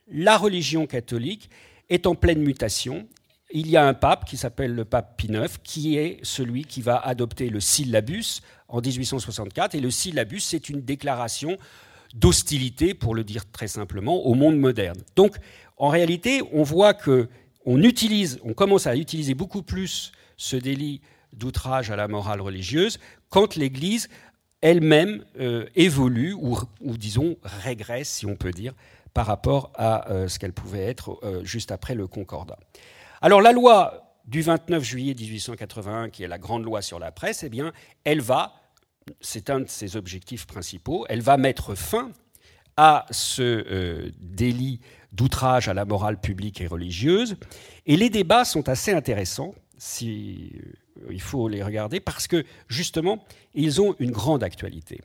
la 0.08 0.36
religion 0.36 0.86
catholique 0.86 1.50
est 1.88 2.06
en 2.06 2.14
pleine 2.14 2.40
mutation 2.40 3.08
il 3.52 3.68
y 3.68 3.76
a 3.76 3.86
un 3.86 3.94
pape 3.94 4.24
qui 4.24 4.36
s'appelle 4.36 4.74
le 4.74 4.84
pape 4.84 5.16
Pie 5.16 5.28
IX, 5.28 5.48
qui 5.62 5.96
est 5.96 6.18
celui 6.22 6.64
qui 6.64 6.82
va 6.82 6.98
adopter 6.98 7.50
le 7.50 7.60
syllabus 7.60 8.42
en 8.68 8.80
1864. 8.80 9.74
Et 9.74 9.80
le 9.80 9.90
syllabus, 9.90 10.40
c'est 10.40 10.68
une 10.68 10.82
déclaration 10.82 11.56
d'hostilité, 12.14 12.94
pour 12.94 13.14
le 13.14 13.24
dire 13.24 13.50
très 13.50 13.68
simplement, 13.68 14.26
au 14.26 14.34
monde 14.34 14.58
moderne. 14.58 14.98
Donc, 15.16 15.36
en 15.76 15.88
réalité, 15.88 16.42
on 16.52 16.62
voit 16.62 16.94
que 16.94 17.28
on 17.66 17.82
utilise, 17.82 18.40
on 18.44 18.54
commence 18.54 18.86
à 18.86 18.96
utiliser 18.96 19.34
beaucoup 19.34 19.62
plus 19.62 20.12
ce 20.36 20.56
délit 20.56 21.02
d'outrage 21.32 21.90
à 21.90 21.96
la 21.96 22.08
morale 22.08 22.40
religieuse 22.40 22.98
quand 23.28 23.54
l'Église 23.54 24.08
elle-même 24.62 25.24
euh, 25.38 25.66
évolue 25.74 26.34
ou, 26.34 26.56
disons 26.96 27.36
régresse, 27.42 28.08
si 28.08 28.26
on 28.26 28.36
peut 28.36 28.50
dire, 28.50 28.74
par 29.14 29.26
rapport 29.26 29.72
à 29.74 30.10
euh, 30.10 30.28
ce 30.28 30.38
qu'elle 30.38 30.52
pouvait 30.52 30.84
être 30.84 31.18
euh, 31.22 31.44
juste 31.44 31.70
après 31.70 31.94
le 31.94 32.06
Concordat. 32.06 32.58
Alors 33.22 33.42
la 33.42 33.52
loi 33.52 34.16
du 34.24 34.40
29 34.40 34.82
juillet 34.82 35.14
1881, 35.14 36.08
qui 36.08 36.22
est 36.22 36.28
la 36.28 36.38
grande 36.38 36.64
loi 36.64 36.80
sur 36.80 36.98
la 36.98 37.12
presse, 37.12 37.42
eh 37.42 37.50
bien, 37.50 37.72
elle 38.04 38.20
va, 38.22 38.54
c'est 39.20 39.50
un 39.50 39.60
de 39.60 39.68
ses 39.68 39.96
objectifs 39.96 40.46
principaux, 40.46 41.04
elle 41.08 41.20
va 41.20 41.36
mettre 41.36 41.74
fin 41.74 42.12
à 42.76 43.04
ce 43.10 44.10
délit 44.20 44.80
d'outrage 45.12 45.68
à 45.68 45.74
la 45.74 45.84
morale 45.84 46.18
publique 46.18 46.62
et 46.62 46.66
religieuse. 46.66 47.36
Et 47.84 47.96
les 47.98 48.08
débats 48.08 48.46
sont 48.46 48.70
assez 48.70 48.92
intéressants, 48.92 49.54
si 49.76 50.52
il 51.10 51.20
faut 51.20 51.48
les 51.48 51.62
regarder, 51.62 52.00
parce 52.00 52.26
que 52.26 52.44
justement, 52.68 53.24
ils 53.52 53.82
ont 53.82 53.96
une 53.98 54.12
grande 54.12 54.42
actualité. 54.42 55.00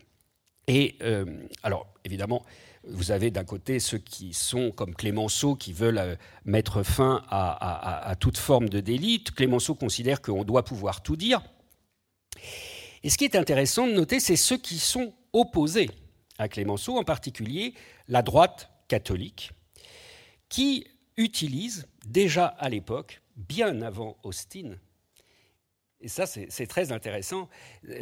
Et 0.68 0.96
euh, 1.02 1.26
alors, 1.64 1.88
évidemment, 2.06 2.44
vous 2.88 3.12
avez 3.12 3.32
d'un 3.32 3.44
côté 3.44 3.80
ceux 3.80 3.98
qui 3.98 4.34
sont 4.34 4.72
comme 4.72 4.96
Clémenceau, 4.96 5.56
qui 5.56 5.74
veulent 5.74 5.98
euh, 5.98 6.16
mettre 6.46 6.84
fin 6.84 7.24
à, 7.30 8.16
toute 8.20 8.38
forme 8.38 8.70
de 8.70 8.80
délit. 8.80 9.24
Clémenceau 9.24 9.76
considère 9.76 10.22
qu'on 10.22 10.44
doit 10.44 10.64
pouvoir 10.64 11.02
tout 11.02 11.16
dire. 11.16 11.42
Et 13.04 13.10
ce 13.10 13.18
qui 13.18 13.26
est 13.26 13.36
intéressant 13.36 13.88
de 13.88 13.94
noter, 13.94 14.20
c'est 14.20 14.36
ceux 14.36 14.58
qui 14.58 14.80
sont 14.80 15.14
opposés 15.34 15.90
à 16.38 16.48
Clémenceau, 16.48 16.98
en 16.98 17.04
particulier 17.04 17.74
la 18.08 18.22
droite 18.22 18.70
catholique, 18.88 19.52
qui 20.50 20.88
utilise 21.18 21.88
déjà 22.06 22.46
à 22.46 22.70
l'époque, 22.70 23.22
bien 23.36 23.82
avant 23.82 24.18
Austin, 24.24 24.76
et 26.06 26.08
ça, 26.08 26.28
c'est 26.28 26.68
très 26.68 26.92
intéressant 26.92 27.50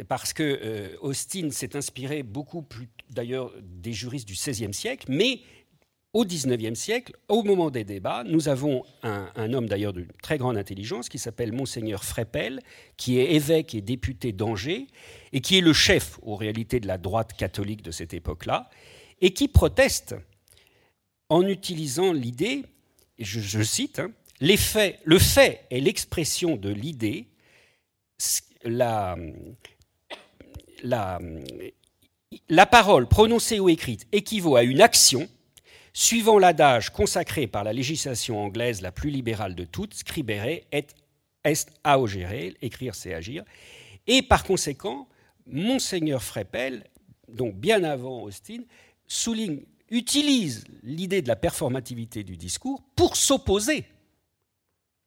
parce 0.08 0.34
que 0.34 0.42
euh, 0.42 0.94
Austin 1.00 1.48
s'est 1.50 1.74
inspiré 1.74 2.22
beaucoup 2.22 2.60
plus, 2.60 2.90
d'ailleurs, 3.08 3.50
des 3.62 3.94
juristes 3.94 4.28
du 4.28 4.34
XVIe 4.34 4.74
siècle, 4.74 5.06
mais 5.08 5.40
au 6.12 6.26
XIXe 6.26 6.78
siècle, 6.78 7.16
au 7.28 7.42
moment 7.42 7.70
des 7.70 7.82
débats, 7.82 8.22
nous 8.24 8.50
avons 8.50 8.84
un, 9.02 9.54
homme 9.54 9.70
d'ailleurs 9.70 9.94
de 9.94 10.06
très 10.22 10.36
grande 10.36 10.58
intelligence 10.58 11.08
qui 11.08 11.18
s'appelle 11.18 11.52
Monseigneur 11.52 12.04
Freppel, 12.04 12.60
qui 12.98 13.18
est 13.18 13.32
évêque 13.36 13.74
et 13.74 13.80
député 13.80 14.32
d'Angers, 14.32 14.86
et 15.32 15.40
qui 15.40 15.56
est 15.56 15.62
le 15.62 15.72
chef, 15.72 16.20
en 16.26 16.36
réalité, 16.36 16.80
de 16.80 16.86
la 16.86 16.98
droite 16.98 17.32
catholique 17.32 17.80
de 17.80 17.90
cette 17.90 18.12
époque-là, 18.12 18.68
et 19.22 19.32
qui 19.32 19.48
proteste 19.48 20.14
en 21.30 21.48
utilisant 21.48 22.12
l'idée, 22.12 22.64
je, 23.18 23.62
cite, 23.62 23.98
hein, 23.98 24.12
le 24.42 25.18
fait 25.18 25.64
est 25.70 25.80
l'expression 25.80 26.56
de 26.56 26.68
l'idée 26.68 27.28
la, 28.64 29.16
parole 32.70 33.06
prononcée 33.06 33.60
ou 33.60 33.68
écrite 33.68 34.06
équivaut 34.12 34.56
à 34.56 34.62
une 34.62 34.80
action 34.80 35.28
suivant 35.92 36.38
l'adage 36.38 36.90
consacré 36.90 37.46
par 37.46 37.64
la 37.64 37.72
législation 37.72 38.42
anglaise 38.42 38.80
la 38.80 38.92
plus 38.92 39.10
libérale 39.10 39.54
de 39.54 39.64
toutes, 39.64 39.94
scribere 39.94 40.46
et 40.72 40.86
est 41.44 41.70
aogere, 41.84 42.54
écrire 42.62 42.94
c'est 42.94 43.14
agir, 43.14 43.44
et 44.06 44.22
par 44.22 44.44
conséquent, 44.44 45.08
Monseigneur 45.46 46.22
Freppel, 46.22 46.84
donc 47.28 47.54
bien 47.54 47.84
avant 47.84 48.22
Austin, 48.22 48.62
souligne, 49.06 49.62
utilise 49.90 50.64
l'idée 50.82 51.22
de 51.22 51.28
la 51.28 51.36
performativité 51.36 52.24
du 52.24 52.36
discours 52.36 52.82
pour 52.96 53.16
s'opposer 53.16 53.84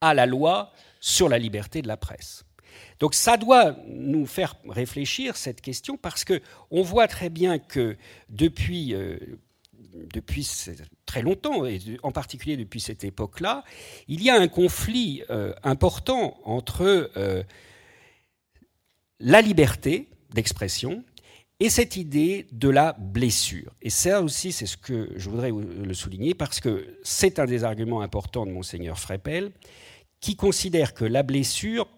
à 0.00 0.14
la 0.14 0.26
loi 0.26 0.72
sur 1.00 1.28
la 1.28 1.38
liberté 1.38 1.82
de 1.82 1.88
la 1.88 1.96
presse. 1.96 2.44
Donc 2.98 3.14
ça 3.14 3.36
doit 3.36 3.76
nous 3.86 4.26
faire 4.26 4.56
réfléchir 4.68 5.36
cette 5.36 5.60
question 5.60 5.96
parce 5.96 6.24
que 6.24 6.40
on 6.70 6.82
voit 6.82 7.08
très 7.08 7.30
bien 7.30 7.58
que 7.58 7.96
depuis 8.28 8.94
euh, 8.94 9.18
depuis 10.12 10.48
très 11.06 11.22
longtemps, 11.22 11.64
et 11.66 11.80
en 12.02 12.12
particulier 12.12 12.56
depuis 12.56 12.80
cette 12.80 13.04
époque-là, 13.04 13.64
il 14.06 14.22
y 14.22 14.30
a 14.30 14.34
un 14.34 14.48
conflit 14.48 15.22
euh, 15.30 15.52
important 15.62 16.38
entre 16.44 17.10
euh, 17.16 17.42
la 19.20 19.40
liberté 19.40 20.08
d'expression 20.34 21.04
et 21.60 21.70
cette 21.70 21.96
idée 21.96 22.46
de 22.52 22.68
la 22.68 22.92
blessure. 22.92 23.72
Et 23.82 23.90
ça 23.90 24.22
aussi, 24.22 24.52
c'est 24.52 24.66
ce 24.66 24.76
que 24.76 25.10
je 25.16 25.28
voudrais 25.28 25.50
le 25.50 25.94
souligner, 25.94 26.34
parce 26.34 26.60
que 26.60 26.98
c'est 27.02 27.38
un 27.40 27.46
des 27.46 27.64
arguments 27.64 28.02
importants 28.02 28.46
de 28.46 28.52
monseigneur 28.52 28.98
Freppel, 28.98 29.50
qui 30.20 30.36
considère 30.36 30.94
que 30.94 31.04
la 31.04 31.22
blessure 31.22 31.88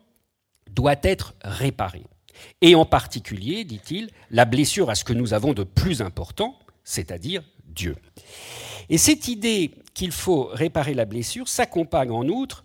doit 0.74 0.96
être 1.02 1.34
réparée. 1.42 2.04
Et 2.60 2.74
en 2.74 2.84
particulier, 2.84 3.64
dit-il, 3.64 4.10
la 4.30 4.44
blessure 4.44 4.90
à 4.90 4.94
ce 4.94 5.04
que 5.04 5.12
nous 5.12 5.34
avons 5.34 5.52
de 5.52 5.64
plus 5.64 6.02
important, 6.02 6.58
c'est-à-dire 6.84 7.42
Dieu. 7.66 7.96
Et 8.88 8.98
cette 8.98 9.28
idée 9.28 9.72
qu'il 9.94 10.12
faut 10.12 10.44
réparer 10.44 10.94
la 10.94 11.04
blessure 11.04 11.48
s'accompagne 11.48 12.10
en 12.10 12.26
outre 12.28 12.64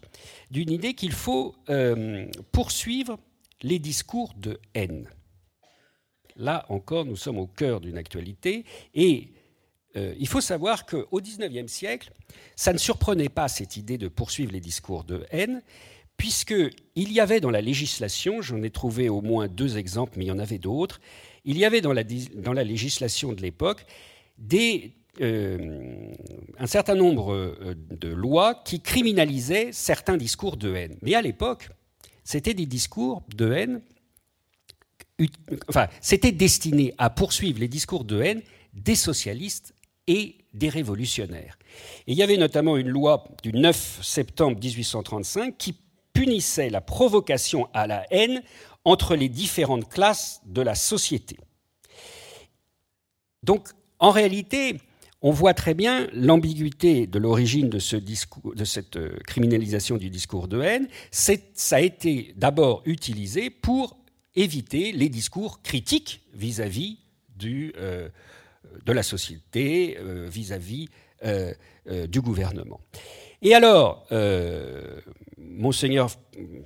d'une 0.51 0.71
idée 0.71 0.93
qu'il 0.93 1.11
faut 1.11 1.55
euh, 1.69 2.27
poursuivre 2.51 3.19
les 3.61 3.79
discours 3.79 4.33
de 4.37 4.59
haine. 4.73 5.09
Là 6.35 6.65
encore, 6.69 7.05
nous 7.05 7.15
sommes 7.15 7.39
au 7.39 7.47
cœur 7.47 7.79
d'une 7.79 7.97
actualité 7.97 8.65
et 8.93 9.33
euh, 9.95 10.13
il 10.19 10.27
faut 10.27 10.41
savoir 10.41 10.85
qu'au 10.85 11.21
XIXe 11.21 11.71
siècle, 11.71 12.11
ça 12.55 12.73
ne 12.73 12.77
surprenait 12.77 13.29
pas 13.29 13.47
cette 13.47 13.77
idée 13.77 13.97
de 13.97 14.07
poursuivre 14.07 14.51
les 14.51 14.59
discours 14.59 15.03
de 15.03 15.25
haine, 15.31 15.61
puisqu'il 16.17 17.11
y 17.11 17.19
avait 17.19 17.39
dans 17.39 17.51
la 17.51 17.61
législation, 17.61 18.41
j'en 18.41 18.61
ai 18.63 18.69
trouvé 18.69 19.09
au 19.09 19.21
moins 19.21 19.47
deux 19.47 19.77
exemples, 19.77 20.13
mais 20.17 20.25
il 20.25 20.27
y 20.27 20.31
en 20.31 20.39
avait 20.39 20.57
d'autres, 20.57 20.99
il 21.43 21.57
y 21.57 21.65
avait 21.65 21.81
dans 21.81 21.93
la, 21.93 22.03
dans 22.03 22.53
la 22.53 22.63
législation 22.63 23.33
de 23.33 23.41
l'époque 23.41 23.85
euh, 25.21 26.11
un 26.59 26.67
certain 26.67 26.95
nombre 26.95 27.33
euh, 27.33 27.75
de 27.91 28.09
lois 28.09 28.61
qui 28.65 28.81
criminalisaient 28.81 29.69
certains 29.71 30.17
discours 30.17 30.57
de 30.57 30.75
haine. 30.75 30.97
Mais 31.01 31.15
à 31.15 31.21
l'époque, 31.21 31.69
c'était 32.23 32.53
des 32.53 32.65
discours 32.65 33.23
de 33.33 33.51
haine, 33.53 33.81
enfin, 35.69 35.87
c'était 36.01 36.33
destiné 36.33 36.93
à 36.97 37.09
poursuivre 37.09 37.59
les 37.59 37.69
discours 37.69 38.03
de 38.03 38.21
haine 38.21 38.41
des 38.73 38.95
socialistes 38.95 39.73
et 40.07 40.37
des 40.53 40.69
révolutionnaires. 40.69 41.57
Et 42.07 42.11
il 42.11 42.17
y 42.17 42.23
avait 42.23 42.37
notamment 42.37 42.75
une 42.75 42.89
loi 42.89 43.23
du 43.43 43.53
9 43.53 43.99
septembre 44.03 44.59
1835 44.59 45.57
qui 45.57 45.75
punissait 46.15 46.71
la 46.71 46.81
provocation 46.81 47.67
à 47.73 47.85
la 47.85 48.07
haine 48.09 48.41
entre 48.85 49.15
les 49.15 49.29
différentes 49.29 49.89
classes 49.89 50.41
de 50.45 50.61
la 50.61 50.73
société. 50.73 51.37
Donc, 53.43 53.69
en 53.99 54.09
réalité, 54.09 54.79
on 55.21 55.31
voit 55.31 55.53
très 55.53 55.73
bien 55.73 56.07
l'ambiguïté 56.13 57.05
de 57.05 57.19
l'origine 57.19 57.69
de, 57.69 57.79
cette 57.79 58.95
euh, 58.95 59.17
criminalisation 59.25 59.97
du 59.97 60.09
discours 60.09 60.47
de 60.47 60.61
haine. 60.61 60.87
Ça 61.11 61.35
a 61.71 61.81
été 61.81 62.33
d'abord 62.37 62.81
utilisé 62.85 63.49
pour 63.49 63.97
éviter 64.35 64.93
les 64.93 65.09
discours 65.09 65.61
critiques 65.63 66.21
vis-à-vis 66.33 66.97
euh, 67.43 68.09
de 68.85 68.91
la 68.93 69.03
société, 69.03 69.97
vis-à-vis 70.27 70.89
euh, 71.23 71.53
du 72.07 72.21
gouvernement. 72.21 72.79
Et 73.41 73.53
alors, 73.53 74.07
Monseigneur 75.37 76.09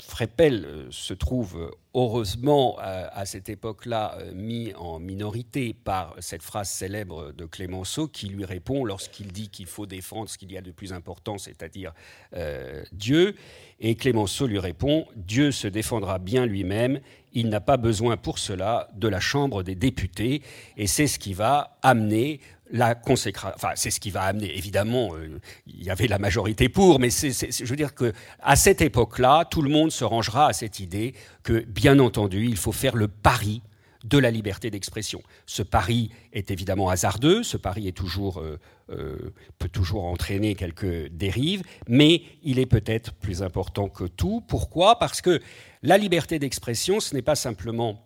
Freppel 0.02 0.66
euh, 0.66 0.88
se 0.92 1.14
trouve 1.14 1.72
heureusement 1.94 2.78
à, 2.80 3.26
cette 3.26 3.50
époque-là 3.50 4.18
euh, 4.20 4.32
mis 4.34 4.74
en 4.76 5.00
minorité 5.00 5.74
par 5.74 6.16
cette 6.20 6.44
phrase 6.44 6.70
célèbre 6.70 7.32
de 7.32 7.46
Clémenceau 7.46 8.08
qui 8.08 8.28
lui 8.28 8.46
répond 8.46 8.86
lorsqu'il 8.86 9.32
dit 9.32 9.50
qu'il 9.50 9.66
faut 9.66 9.86
défendre 9.86 10.30
ce 10.30 10.38
qu'il 10.38 10.52
y 10.52 10.58
a 10.58 10.62
de 10.62 10.72
plus 10.72 10.94
important, 10.94 11.38
c'est-à-dire 11.38 11.94
euh, 12.36 12.84
Dieu. 12.92 13.36
Et 13.80 13.96
Clémenceau 13.96 14.46
lui 14.46 14.60
répond 14.60 15.08
Dieu 15.16 15.52
se 15.52 15.68
défendra 15.68 16.20
bien 16.20 16.46
lui-même, 16.46 17.00
il 17.34 17.50
n'a 17.50 17.62
pas 17.62 17.78
besoin 17.78 18.18
pour 18.18 18.40
cela 18.40 18.90
de 18.96 19.08
la 19.08 19.20
Chambre 19.20 19.64
des 19.64 19.76
députés. 19.76 20.42
Et 20.78 20.88
c'est 20.88 21.08
ce 21.08 21.20
qui 21.20 21.34
va 21.34 21.78
amener 21.82 22.40
la 22.72 22.96
consécration, 22.96 23.56
enfin, 23.56 23.72
c'est 23.76 23.90
ce 23.90 24.00
qui 24.00 24.12
va 24.12 24.24
amener, 24.24 24.56
évidemment, 24.56 25.16
euh, 25.16 25.40
il 25.66 25.84
y 25.84 25.90
avait 25.90 26.08
la 26.08 26.20
majorité 26.20 26.70
pour, 26.70 27.00
mais 27.00 27.10
je 27.10 27.66
veux 27.66 27.76
dire 27.76 27.96
que 27.96 28.14
à 28.42 28.56
cette 28.56 28.82
époque-là, 28.82 29.46
tout 29.46 29.62
le 29.62 29.70
monde 29.70 29.92
se 29.92 30.04
rangera 30.04 30.48
à 30.48 30.54
cette 30.54 30.80
idée 30.80 31.16
que, 31.44 31.64
bien 31.66 32.00
entendu, 32.00 32.46
il 32.46 32.58
faut 32.58 32.72
faire 32.72 32.96
le 32.96 33.08
pari 33.08 33.62
de 34.06 34.18
la 34.18 34.32
liberté 34.32 34.72
d'expression. 34.72 35.22
Ce 35.46 35.62
pari 35.62 36.10
est 36.32 36.52
évidemment 36.52 36.90
hasardeux, 36.90 37.44
ce 37.44 37.58
pari 37.58 37.88
est 37.88 37.98
toujours, 37.98 38.40
euh, 38.40 38.60
euh, 38.92 39.34
peut 39.58 39.68
toujours 39.68 40.06
entraîner 40.06 40.56
quelques 40.56 41.08
dérives, 41.10 41.64
mais 41.88 42.24
il 42.44 42.60
est 42.60 42.66
peut-être 42.66 43.14
plus 43.14 43.44
important 43.44 43.90
que 43.90 44.06
tout. 44.06 44.42
Pourquoi? 44.48 45.00
Parce 45.00 45.22
que 45.22 45.42
la 45.84 45.98
liberté 45.98 46.40
d'expression, 46.40 47.00
ce 47.00 47.14
n'est 47.14 47.22
pas 47.22 47.36
simplement 47.36 48.06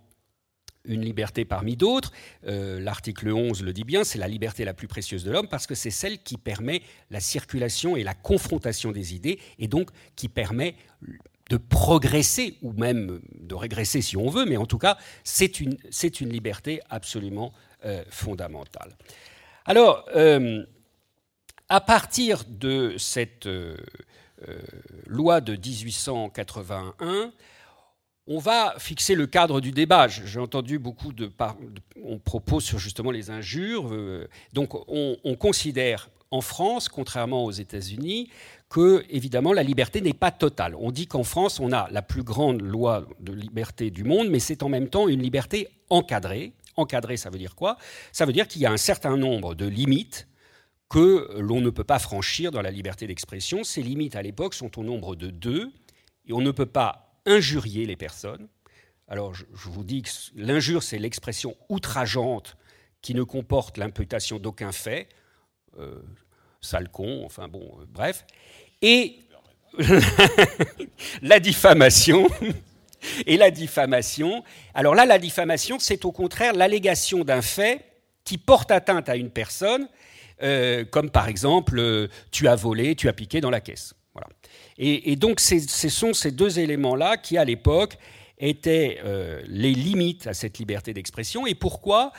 une 0.85 1.01
liberté 1.01 1.45
parmi 1.45 1.77
d'autres. 1.77 2.11
Euh, 2.45 2.79
l'article 2.79 3.31
11 3.31 3.63
le 3.63 3.71
dit 3.71 3.83
bien, 3.83 4.03
c'est 4.03 4.19
la 4.19 4.27
liberté 4.27 4.65
la 4.65 4.73
plus 4.73 4.87
précieuse 4.87 5.23
de 5.23 5.31
l'homme 5.31 5.47
parce 5.47 5.67
que 5.67 5.75
c'est 5.75 5.91
celle 5.91 6.21
qui 6.23 6.37
permet 6.37 6.81
la 7.09 7.19
circulation 7.19 7.95
et 7.95 8.03
la 8.03 8.13
confrontation 8.13 8.91
des 8.91 9.15
idées 9.15 9.39
et 9.59 9.67
donc 9.67 9.89
qui 10.15 10.27
permet 10.27 10.75
de 11.49 11.57
progresser, 11.57 12.57
ou 12.61 12.71
même 12.73 13.21
de 13.33 13.55
régresser 13.55 14.01
si 14.01 14.17
on 14.17 14.29
veut, 14.29 14.45
mais 14.45 14.57
en 14.57 14.65
tout 14.65 14.77
cas, 14.77 14.97
c'est 15.23 15.59
une, 15.59 15.77
liberté 16.21 16.81
absolument 16.89 17.53
euh, 17.85 18.03
fondamentale. 18.09 18.95
Alors, 19.65 20.05
euh, 20.15 20.65
à 21.69 21.81
partir 21.81 22.43
de 22.47 22.95
cette 22.97 23.45
euh, 23.45 23.75
loi 25.05 25.41
de 25.41 25.53
1881, 25.53 27.31
on 28.25 28.39
va 28.39 28.75
fixer 28.77 29.15
le 29.15 29.27
cadre 29.27 29.59
du 29.59 29.71
débat. 29.71 30.07
J'ai 30.07 30.39
entendu 30.39 30.79
beaucoup 30.79 31.11
de, 31.11 31.29
on 32.01 32.19
propose 32.19 32.63
sur 32.63 32.79
justement 32.79 33.11
les 33.11 33.29
injures. 33.29 33.91
donc, 34.53 34.75
on, 34.87 35.17
on 35.25 35.35
considère 35.35 36.09
en 36.31 36.41
France, 36.41 36.89
contrairement 36.89 37.45
aux 37.45 37.51
États-Unis, 37.51 38.29
que, 38.73 39.05
évidemment, 39.11 39.53
la 39.53 39.61
liberté 39.61 40.01
n'est 40.01 40.15
pas 40.15 40.31
totale. 40.31 40.73
On 40.79 40.89
dit 40.89 41.05
qu'en 41.05 41.23
France, 41.23 41.59
on 41.59 41.71
a 41.71 41.87
la 41.91 42.01
plus 42.01 42.23
grande 42.23 42.59
loi 42.63 43.07
de 43.19 43.31
liberté 43.31 43.91
du 43.91 44.03
monde, 44.03 44.29
mais 44.29 44.39
c'est 44.39 44.63
en 44.63 44.67
même 44.67 44.89
temps 44.89 45.07
une 45.07 45.21
liberté 45.21 45.67
encadrée. 45.91 46.53
Encadrée, 46.75 47.15
ça 47.15 47.29
veut 47.29 47.37
dire 47.37 47.53
quoi? 47.53 47.77
Ça 48.11 48.25
veut 48.25 48.33
dire 48.33 48.47
qu'il 48.47 48.63
y 48.63 48.65
a 48.65 48.71
un 48.71 48.77
certain 48.77 49.15
nombre 49.15 49.53
de 49.53 49.67
limites 49.67 50.27
que 50.89 51.37
l'on 51.37 51.61
ne 51.61 51.69
peut 51.69 51.83
pas 51.83 51.99
franchir 51.99 52.49
dans 52.49 52.63
la 52.63 52.71
liberté 52.71 53.05
d'expression. 53.05 53.63
Ces 53.63 53.83
limites, 53.83 54.15
à 54.15 54.23
l'époque, 54.23 54.55
sont 54.55 54.79
au 54.79 54.83
nombre 54.83 55.15
de 55.15 55.29
deux, 55.29 55.71
et 56.25 56.33
on 56.33 56.41
ne 56.41 56.49
peut 56.49 56.65
pas 56.65 57.19
injurier 57.27 57.85
les 57.85 57.95
personnes. 57.95 58.47
Alors, 59.07 59.35
je, 59.35 59.45
vous 59.53 59.83
dis 59.83 60.01
que 60.01 60.09
l'injure, 60.35 60.81
c'est 60.81 60.97
l'expression 60.97 61.55
outrageante 61.69 62.57
qui 63.03 63.13
ne 63.13 63.21
comporte 63.21 63.77
l'imputation 63.77 64.39
d'aucun 64.39 64.71
fait. 64.71 65.09
Euh, 65.77 66.01
sale 66.63 66.89
con, 66.89 67.23
enfin 67.25 67.47
bon, 67.47 67.63
euh, 67.79 67.85
bref. 67.89 68.25
Et 68.81 69.19
la 71.21 71.39
diffamation. 71.39 72.27
Et 73.25 73.35
la 73.35 73.51
diffamation. 73.51 74.45
Alors 74.73 74.95
là, 74.95 75.05
la 75.05 75.19
diffamation, 75.19 75.77
c'est 75.77 76.05
au 76.05 76.13
contraire 76.13 76.53
l'allégation 76.53 77.25
d'un 77.25 77.41
fait 77.41 77.83
qui 78.23 78.37
porte 78.37 78.71
atteinte 78.71 79.09
à 79.09 79.17
une 79.17 79.29
personne, 79.29 79.89
euh, 80.41 80.85
comme 80.85 81.09
par 81.09 81.27
exemple, 81.27 81.79
euh, 81.79 82.07
tu 82.31 82.47
as 82.47 82.55
volé, 82.55 82.95
tu 82.95 83.09
as 83.09 83.13
piqué 83.13 83.41
dans 83.41 83.49
la 83.49 83.59
caisse. 83.59 83.93
Voilà. 84.13 84.27
Et, 84.77 85.17
donc, 85.17 85.41
ce 85.41 85.89
sont 85.89 86.13
ces 86.13 86.31
deux 86.31 86.59
éléments-là 86.59 87.17
qui, 87.17 87.37
à 87.37 87.43
l'époque, 87.43 87.97
étaient 88.37 88.99
les 89.47 89.73
limites 89.73 90.25
à 90.25 90.33
cette 90.33 90.57
liberté 90.57 90.93
d'expression. 90.93 91.45
Et 91.45 91.55
pourquoi? 91.55 92.11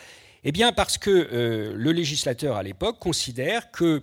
Eh 0.44 0.52
bien, 0.52 0.72
parce 0.72 0.98
que 0.98 1.72
le 1.74 1.92
législateur, 1.92 2.56
à 2.56 2.62
l'époque, 2.62 2.98
considère 2.98 3.70
que 3.70 4.02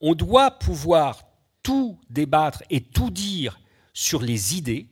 on 0.00 0.14
doit 0.14 0.52
pouvoir 0.52 1.22
tout 1.62 1.98
débattre 2.08 2.62
et 2.70 2.80
tout 2.80 3.10
dire 3.10 3.60
sur 3.92 4.22
les 4.22 4.56
idées. 4.56 4.88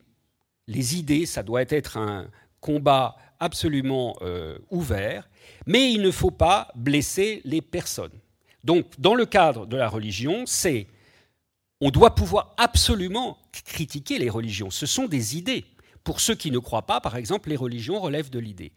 Les 0.66 0.96
idées, 0.96 1.26
ça 1.26 1.42
doit 1.42 1.62
être 1.62 1.96
un 1.96 2.28
combat 2.60 3.16
absolument 3.40 4.16
euh, 4.22 4.58
ouvert, 4.70 5.28
mais 5.66 5.92
il 5.92 6.02
ne 6.02 6.10
faut 6.10 6.30
pas 6.30 6.68
blesser 6.74 7.40
les 7.44 7.62
personnes. 7.62 8.18
Donc, 8.64 8.86
dans 8.98 9.14
le 9.14 9.26
cadre 9.26 9.66
de 9.66 9.76
la 9.76 9.88
religion, 9.88 10.44
c'est 10.46 10.88
on 11.80 11.90
doit 11.90 12.14
pouvoir 12.14 12.54
absolument 12.56 13.38
critiquer 13.64 14.18
les 14.18 14.28
religions. 14.28 14.70
Ce 14.70 14.86
sont 14.86 15.06
des 15.06 15.36
idées. 15.36 15.64
Pour 16.02 16.20
ceux 16.20 16.34
qui 16.34 16.50
ne 16.50 16.58
croient 16.58 16.86
pas, 16.86 17.00
par 17.00 17.16
exemple, 17.16 17.50
les 17.50 17.56
religions 17.56 18.00
relèvent 18.00 18.30
de 18.30 18.38
l'idée. 18.38 18.72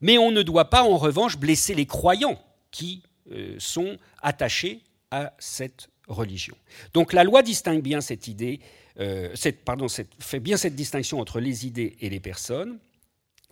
Mais 0.00 0.18
on 0.18 0.30
ne 0.30 0.42
doit 0.42 0.70
pas, 0.70 0.84
en 0.84 0.96
revanche, 0.96 1.36
blesser 1.36 1.74
les 1.74 1.86
croyants 1.86 2.40
qui 2.70 3.02
euh, 3.32 3.56
sont 3.58 3.98
attachés 4.22 4.82
à 5.10 5.32
cette 5.38 5.88
religion. 6.08 6.56
Donc 6.94 7.12
la 7.12 7.24
loi 7.24 7.42
distingue 7.42 7.82
bien 7.82 8.00
cette 8.00 8.28
idée, 8.28 8.60
euh, 9.00 9.34
pardon, 9.64 9.86
fait 10.18 10.40
bien 10.40 10.56
cette 10.56 10.74
distinction 10.74 11.20
entre 11.20 11.40
les 11.40 11.66
idées 11.66 11.96
et 12.00 12.10
les 12.10 12.20
personnes. 12.20 12.78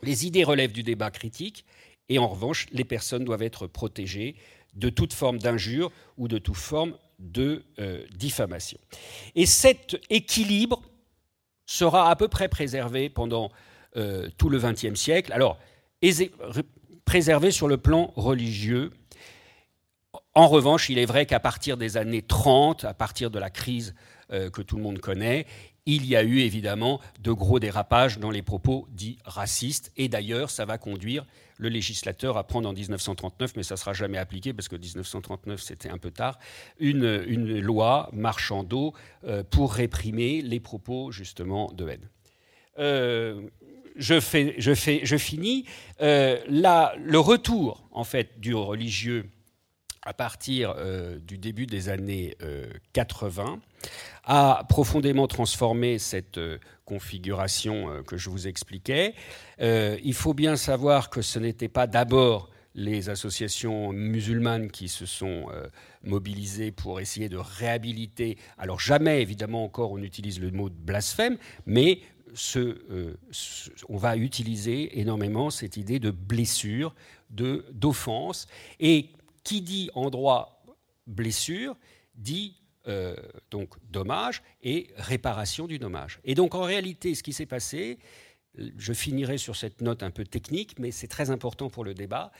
Les 0.02 0.26
idées 0.26 0.44
relèvent 0.44 0.72
du 0.72 0.82
débat 0.82 1.10
critique 1.10 1.64
et 2.08 2.18
en 2.18 2.28
revanche, 2.28 2.66
les 2.72 2.84
personnes 2.84 3.24
doivent 3.24 3.42
être 3.42 3.66
protégées 3.66 4.36
de 4.74 4.88
toute 4.88 5.12
forme 5.12 5.38
d'injure 5.38 5.90
ou 6.16 6.28
de 6.28 6.38
toute 6.38 6.56
forme 6.56 6.96
de 7.18 7.64
euh, 7.78 8.04
diffamation. 8.14 8.78
Et 9.34 9.46
cet 9.46 9.96
équilibre 10.10 10.82
sera 11.66 12.10
à 12.10 12.16
peu 12.16 12.28
près 12.28 12.48
préservé 12.48 13.08
pendant 13.08 13.50
euh, 13.96 14.28
tout 14.36 14.48
le 14.48 14.58
XXe 14.58 14.98
siècle. 14.98 15.32
Alors, 15.32 15.58
préservé 17.04 17.50
sur 17.50 17.68
le 17.68 17.76
plan 17.76 18.12
religieux, 18.16 18.92
en 20.34 20.48
revanche, 20.48 20.88
il 20.88 20.98
est 20.98 21.06
vrai 21.06 21.26
qu'à 21.26 21.40
partir 21.40 21.76
des 21.76 21.96
années 21.96 22.22
30, 22.22 22.84
à 22.84 22.94
partir 22.94 23.30
de 23.30 23.38
la 23.38 23.50
crise 23.50 23.94
euh, 24.32 24.50
que 24.50 24.62
tout 24.62 24.76
le 24.76 24.82
monde 24.82 24.98
connaît, 24.98 25.46
il 25.86 26.06
y 26.06 26.16
a 26.16 26.24
eu 26.24 26.40
évidemment 26.40 27.00
de 27.20 27.30
gros 27.30 27.60
dérapages 27.60 28.18
dans 28.18 28.30
les 28.30 28.42
propos 28.42 28.88
dits 28.90 29.18
racistes. 29.24 29.92
Et 29.96 30.08
d'ailleurs, 30.08 30.50
ça 30.50 30.64
va 30.64 30.78
conduire 30.78 31.26
le 31.58 31.68
législateur 31.68 32.36
à 32.36 32.44
prendre 32.44 32.68
en 32.68 32.72
1939, 32.72 33.52
mais 33.56 33.62
ça 33.62 33.74
ne 33.74 33.78
sera 33.78 33.92
jamais 33.92 34.18
appliqué 34.18 34.52
parce 34.52 34.66
que 34.66 34.76
1939 34.76 35.60
c'était 35.60 35.90
un 35.90 35.98
peu 35.98 36.10
tard, 36.10 36.38
une, 36.80 37.60
loi 37.60 38.08
marchand 38.12 38.64
d'eau 38.64 38.92
euh, 39.24 39.44
pour 39.44 39.74
réprimer 39.74 40.42
les 40.42 40.58
propos 40.58 41.12
justement 41.12 41.70
de 41.72 41.88
haine. 41.88 42.08
Euh, 42.80 43.42
je, 43.94 44.18
finis. 44.18 45.64
le 46.00 47.16
retour 47.18 47.86
en 47.92 48.02
fait 48.02 48.40
du 48.40 48.54
religieux 48.54 49.30
à 50.04 50.12
partir 50.12 50.74
euh, 50.76 51.18
du 51.18 51.38
début 51.38 51.66
des 51.66 51.88
années 51.88 52.36
80, 52.92 53.44
euh, 53.44 53.56
a 54.24 54.64
profondément 54.68 55.26
transformé 55.26 55.98
cette 55.98 56.38
euh, 56.38 56.58
configuration 56.84 58.02
que 58.06 58.18
je 58.18 58.28
vous 58.28 58.46
expliquais. 58.46 59.14
il 59.58 60.14
faut 60.14 60.34
bien 60.34 60.56
savoir 60.56 61.08
que 61.08 61.22
ce 61.22 61.38
n'était 61.38 61.68
pas 61.68 61.86
d'abord 61.86 62.50
les 62.74 63.08
associations 63.08 63.90
musulmanes 63.92 64.70
qui 64.70 64.88
se 64.88 65.06
sont 65.06 65.46
mobilisées 66.02 66.72
pour 66.72 67.00
essayer 67.00 67.30
de 67.30 67.38
réhabiliter. 67.38 68.36
Alors 68.58 68.80
jamais, 68.80 69.22
évidemment, 69.22 69.64
encore 69.64 69.92
on 69.92 70.02
utilise 70.02 70.40
le 70.40 70.50
mot 70.50 70.68
de 70.68 70.74
blasphème, 70.74 71.38
mais 71.64 72.00
on 73.88 73.96
va 73.96 74.18
utiliser 74.18 75.00
énormément 75.00 75.48
cette 75.48 75.78
idée 75.78 76.00
de 76.00 76.10
blessure, 76.10 76.94
d'offense. 77.30 78.46
Et 78.78 79.08
qui 79.44 79.60
dit 79.60 79.90
en 79.94 80.10
droit 80.10 80.64
blessure 81.06 81.76
dit 82.14 82.56
euh, 82.86 83.14
donc 83.50 83.74
dommage 83.90 84.42
et 84.62 84.88
réparation 84.96 85.66
du 85.66 85.78
dommage. 85.78 86.20
Et 86.24 86.34
donc 86.34 86.54
en 86.54 86.62
réalité, 86.62 87.14
ce 87.14 87.22
qui 87.22 87.32
s'est 87.32 87.46
passé, 87.46 87.98
je 88.56 88.92
finirai 88.92 89.38
sur 89.38 89.56
cette 89.56 89.80
note 89.80 90.02
un 90.02 90.10
peu 90.10 90.24
technique, 90.24 90.78
mais 90.78 90.90
c'est 90.90 91.08
très 91.08 91.30
important 91.30 91.70
pour 91.70 91.84
le 91.84 91.94
débat. 91.94 92.30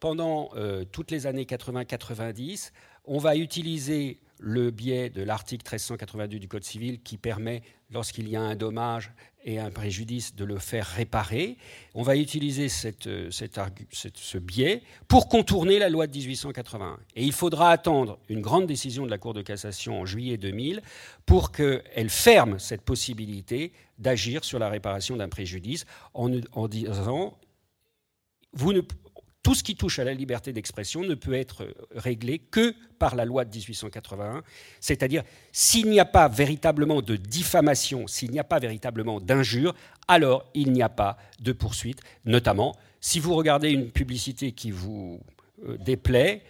Pendant 0.00 0.50
euh, 0.56 0.84
toutes 0.84 1.10
les 1.10 1.26
années 1.26 1.44
80-90, 1.44 2.72
on 3.04 3.18
va 3.18 3.36
utiliser 3.36 4.20
le 4.42 4.70
biais 4.70 5.08
de 5.08 5.22
l'article 5.22 5.64
1382 5.64 6.38
du 6.38 6.48
Code 6.48 6.64
civil 6.64 7.00
qui 7.00 7.16
permet, 7.16 7.62
lorsqu'il 7.90 8.28
y 8.28 8.36
a 8.36 8.40
un 8.40 8.56
dommage 8.56 9.12
et 9.44 9.58
un 9.58 9.70
préjudice, 9.70 10.34
de 10.34 10.44
le 10.44 10.58
faire 10.58 10.86
réparer. 10.86 11.56
On 11.94 12.02
va 12.02 12.16
utiliser 12.16 12.68
cette, 12.68 13.08
ce 13.30 14.38
biais 14.38 14.82
pour 15.08 15.28
contourner 15.28 15.78
la 15.78 15.88
loi 15.88 16.06
de 16.06 16.16
1881. 16.16 16.98
Et 17.16 17.24
il 17.24 17.32
faudra 17.32 17.70
attendre 17.70 18.18
une 18.28 18.40
grande 18.40 18.66
décision 18.66 19.04
de 19.04 19.10
la 19.10 19.18
Cour 19.18 19.34
de 19.34 19.42
cassation 19.42 20.00
en 20.00 20.06
juillet 20.06 20.36
2000 20.36 20.82
pour 21.24 21.52
qu'elle 21.52 22.10
ferme 22.10 22.58
cette 22.58 22.82
possibilité 22.82 23.72
d'agir 23.98 24.44
sur 24.44 24.58
la 24.58 24.68
réparation 24.68 25.16
d'un 25.16 25.28
préjudice 25.28 25.86
en, 26.14 26.30
en 26.52 26.68
disant 26.68 27.38
vous 28.54 28.72
ne, 28.72 28.82
tout 29.42 29.54
ce 29.54 29.62
qui 29.62 29.74
touche 29.74 29.98
à 29.98 30.04
la 30.04 30.14
liberté 30.14 30.52
d'expression 30.52 31.02
ne 31.02 31.14
peut 31.14 31.34
être 31.34 31.66
réglé 31.94 32.38
que 32.38 32.74
par 32.98 33.16
la 33.16 33.24
loi 33.24 33.44
de 33.44 33.50
1881, 33.50 34.42
c'est-à-dire 34.80 35.24
s'il 35.50 35.90
n'y 35.90 35.98
a 35.98 36.04
pas 36.04 36.28
véritablement 36.28 37.02
de 37.02 37.16
diffamation, 37.16 38.06
s'il 38.06 38.30
n'y 38.30 38.38
a 38.38 38.44
pas 38.44 38.60
véritablement 38.60 39.20
d'injure, 39.20 39.74
alors 40.06 40.48
il 40.54 40.72
n'y 40.72 40.82
a 40.82 40.88
pas 40.88 41.18
de 41.40 41.52
poursuite, 41.52 42.00
notamment 42.24 42.76
si 43.00 43.18
vous 43.18 43.34
regardez 43.34 43.70
une 43.70 43.90
publicité 43.90 44.52
qui 44.52 44.70
vous 44.70 45.20
euh, 45.66 45.76
déplaît, 45.76 46.42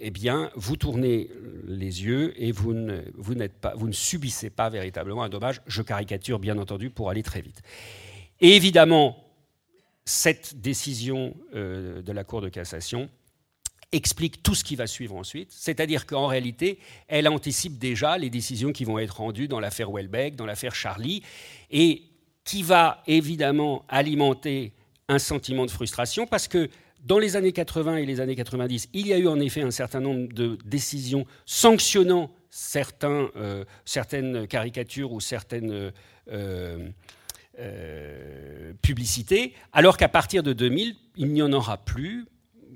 eh 0.00 0.10
bien, 0.10 0.50
vous 0.54 0.76
tournez 0.76 1.28
les 1.66 2.04
yeux 2.04 2.32
et 2.42 2.52
vous 2.52 2.72
ne 2.72 3.92
subissez 3.92 4.48
pas 4.48 4.70
véritablement 4.70 5.22
un 5.24 5.28
dommage. 5.28 5.60
Je 5.66 5.82
caricature, 5.82 6.38
bien 6.38 6.56
entendu, 6.56 6.88
pour 6.88 7.10
aller 7.10 7.22
très 7.22 7.42
vite. 7.42 7.62
Et 8.40 8.54
évidemment, 8.54 9.27
cette 10.08 10.58
décision 10.58 11.36
euh, 11.54 12.00
de 12.00 12.12
la 12.12 12.24
Cour 12.24 12.40
de 12.40 12.48
cassation 12.48 13.10
explique 13.92 14.42
tout 14.42 14.54
ce 14.54 14.64
qui 14.64 14.74
va 14.74 14.86
suivre 14.86 15.14
ensuite, 15.14 15.52
c'est-à-dire 15.52 16.06
qu'en 16.06 16.26
réalité, 16.26 16.78
elle 17.08 17.28
anticipe 17.28 17.78
déjà 17.78 18.16
les 18.16 18.30
décisions 18.30 18.72
qui 18.72 18.84
vont 18.84 18.98
être 18.98 19.18
rendues 19.18 19.48
dans 19.48 19.60
l'affaire 19.60 19.90
Welbeck, 19.90 20.34
dans 20.34 20.46
l'affaire 20.46 20.74
Charlie, 20.74 21.22
et 21.70 22.04
qui 22.44 22.62
va 22.62 23.02
évidemment 23.06 23.84
alimenter 23.88 24.72
un 25.08 25.18
sentiment 25.18 25.66
de 25.66 25.70
frustration 25.70 26.26
parce 26.26 26.48
que 26.48 26.70
dans 27.04 27.18
les 27.18 27.36
années 27.36 27.52
80 27.52 27.96
et 27.96 28.06
les 28.06 28.20
années 28.20 28.34
90, 28.34 28.88
il 28.94 29.06
y 29.06 29.12
a 29.12 29.18
eu 29.18 29.28
en 29.28 29.38
effet 29.40 29.60
un 29.60 29.70
certain 29.70 30.00
nombre 30.00 30.32
de 30.32 30.58
décisions 30.64 31.26
sanctionnant 31.44 32.30
euh, 33.04 33.64
certaines 33.84 34.46
caricatures 34.46 35.12
ou 35.12 35.20
certaines 35.20 35.92
euh, 36.32 36.88
euh, 37.58 38.72
publicité, 38.82 39.52
alors 39.72 39.96
qu'à 39.96 40.08
partir 40.08 40.44
de 40.44 40.52
2000, 40.52 40.94
il 41.16 41.32
n'y 41.32 41.42
en 41.42 41.52
aura 41.52 41.76
plus 41.76 42.26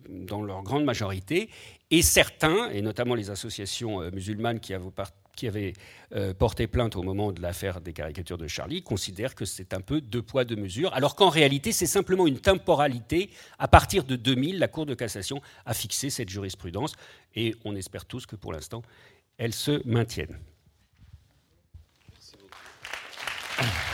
dans 0.09 0.43
leur 0.43 0.63
grande 0.63 0.85
majorité, 0.85 1.51
et 1.93 2.03
certains, 2.03 2.69
et 2.71 2.83
notamment 2.83 3.15
les 3.15 3.31
associations 3.31 4.03
euh, 4.03 4.11
musulmanes 4.11 4.59
qui 4.59 4.75
avaient, 4.75 5.75
euh, 6.15 6.35
porté 6.35 6.67
plainte 6.67 6.97
au 6.97 7.05
moment 7.05 7.31
de 7.31 7.41
l'affaire 7.41 7.81
des 7.81 7.93
caricatures 7.93 8.39
de 8.39 8.49
Charlie, 8.49 8.83
considèrent 8.83 9.37
que 9.37 9.45
c'est 9.45 9.73
un 9.73 9.81
peu 9.81 10.01
deux 10.01 10.23
poids, 10.23 10.45
deux 10.45 10.57
mesures, 10.57 10.93
alors 10.95 11.15
qu'en 11.15 11.29
réalité, 11.29 11.71
c'est 11.71 11.87
simplement 11.87 12.27
une 12.27 12.41
temporalité. 12.41 13.31
À 13.61 13.69
partir 13.69 14.03
de 14.03 14.17
2000, 14.17 14.59
la 14.59 14.67
Cour 14.67 14.87
de 14.87 14.95
cassation 14.95 15.41
a 15.65 15.75
fixé 15.75 16.11
cette 16.11 16.29
jurisprudence, 16.29 16.95
et 17.37 17.55
on 17.65 17.77
espère 17.77 18.05
tous 18.05 18.27
que 18.27 18.35
pour 18.35 18.53
l'instant, 18.53 18.83
elle 19.39 19.55
se 19.55 19.87
maintienne. 19.87 20.39
Merci 22.11 22.33
beaucoup. 22.41 23.92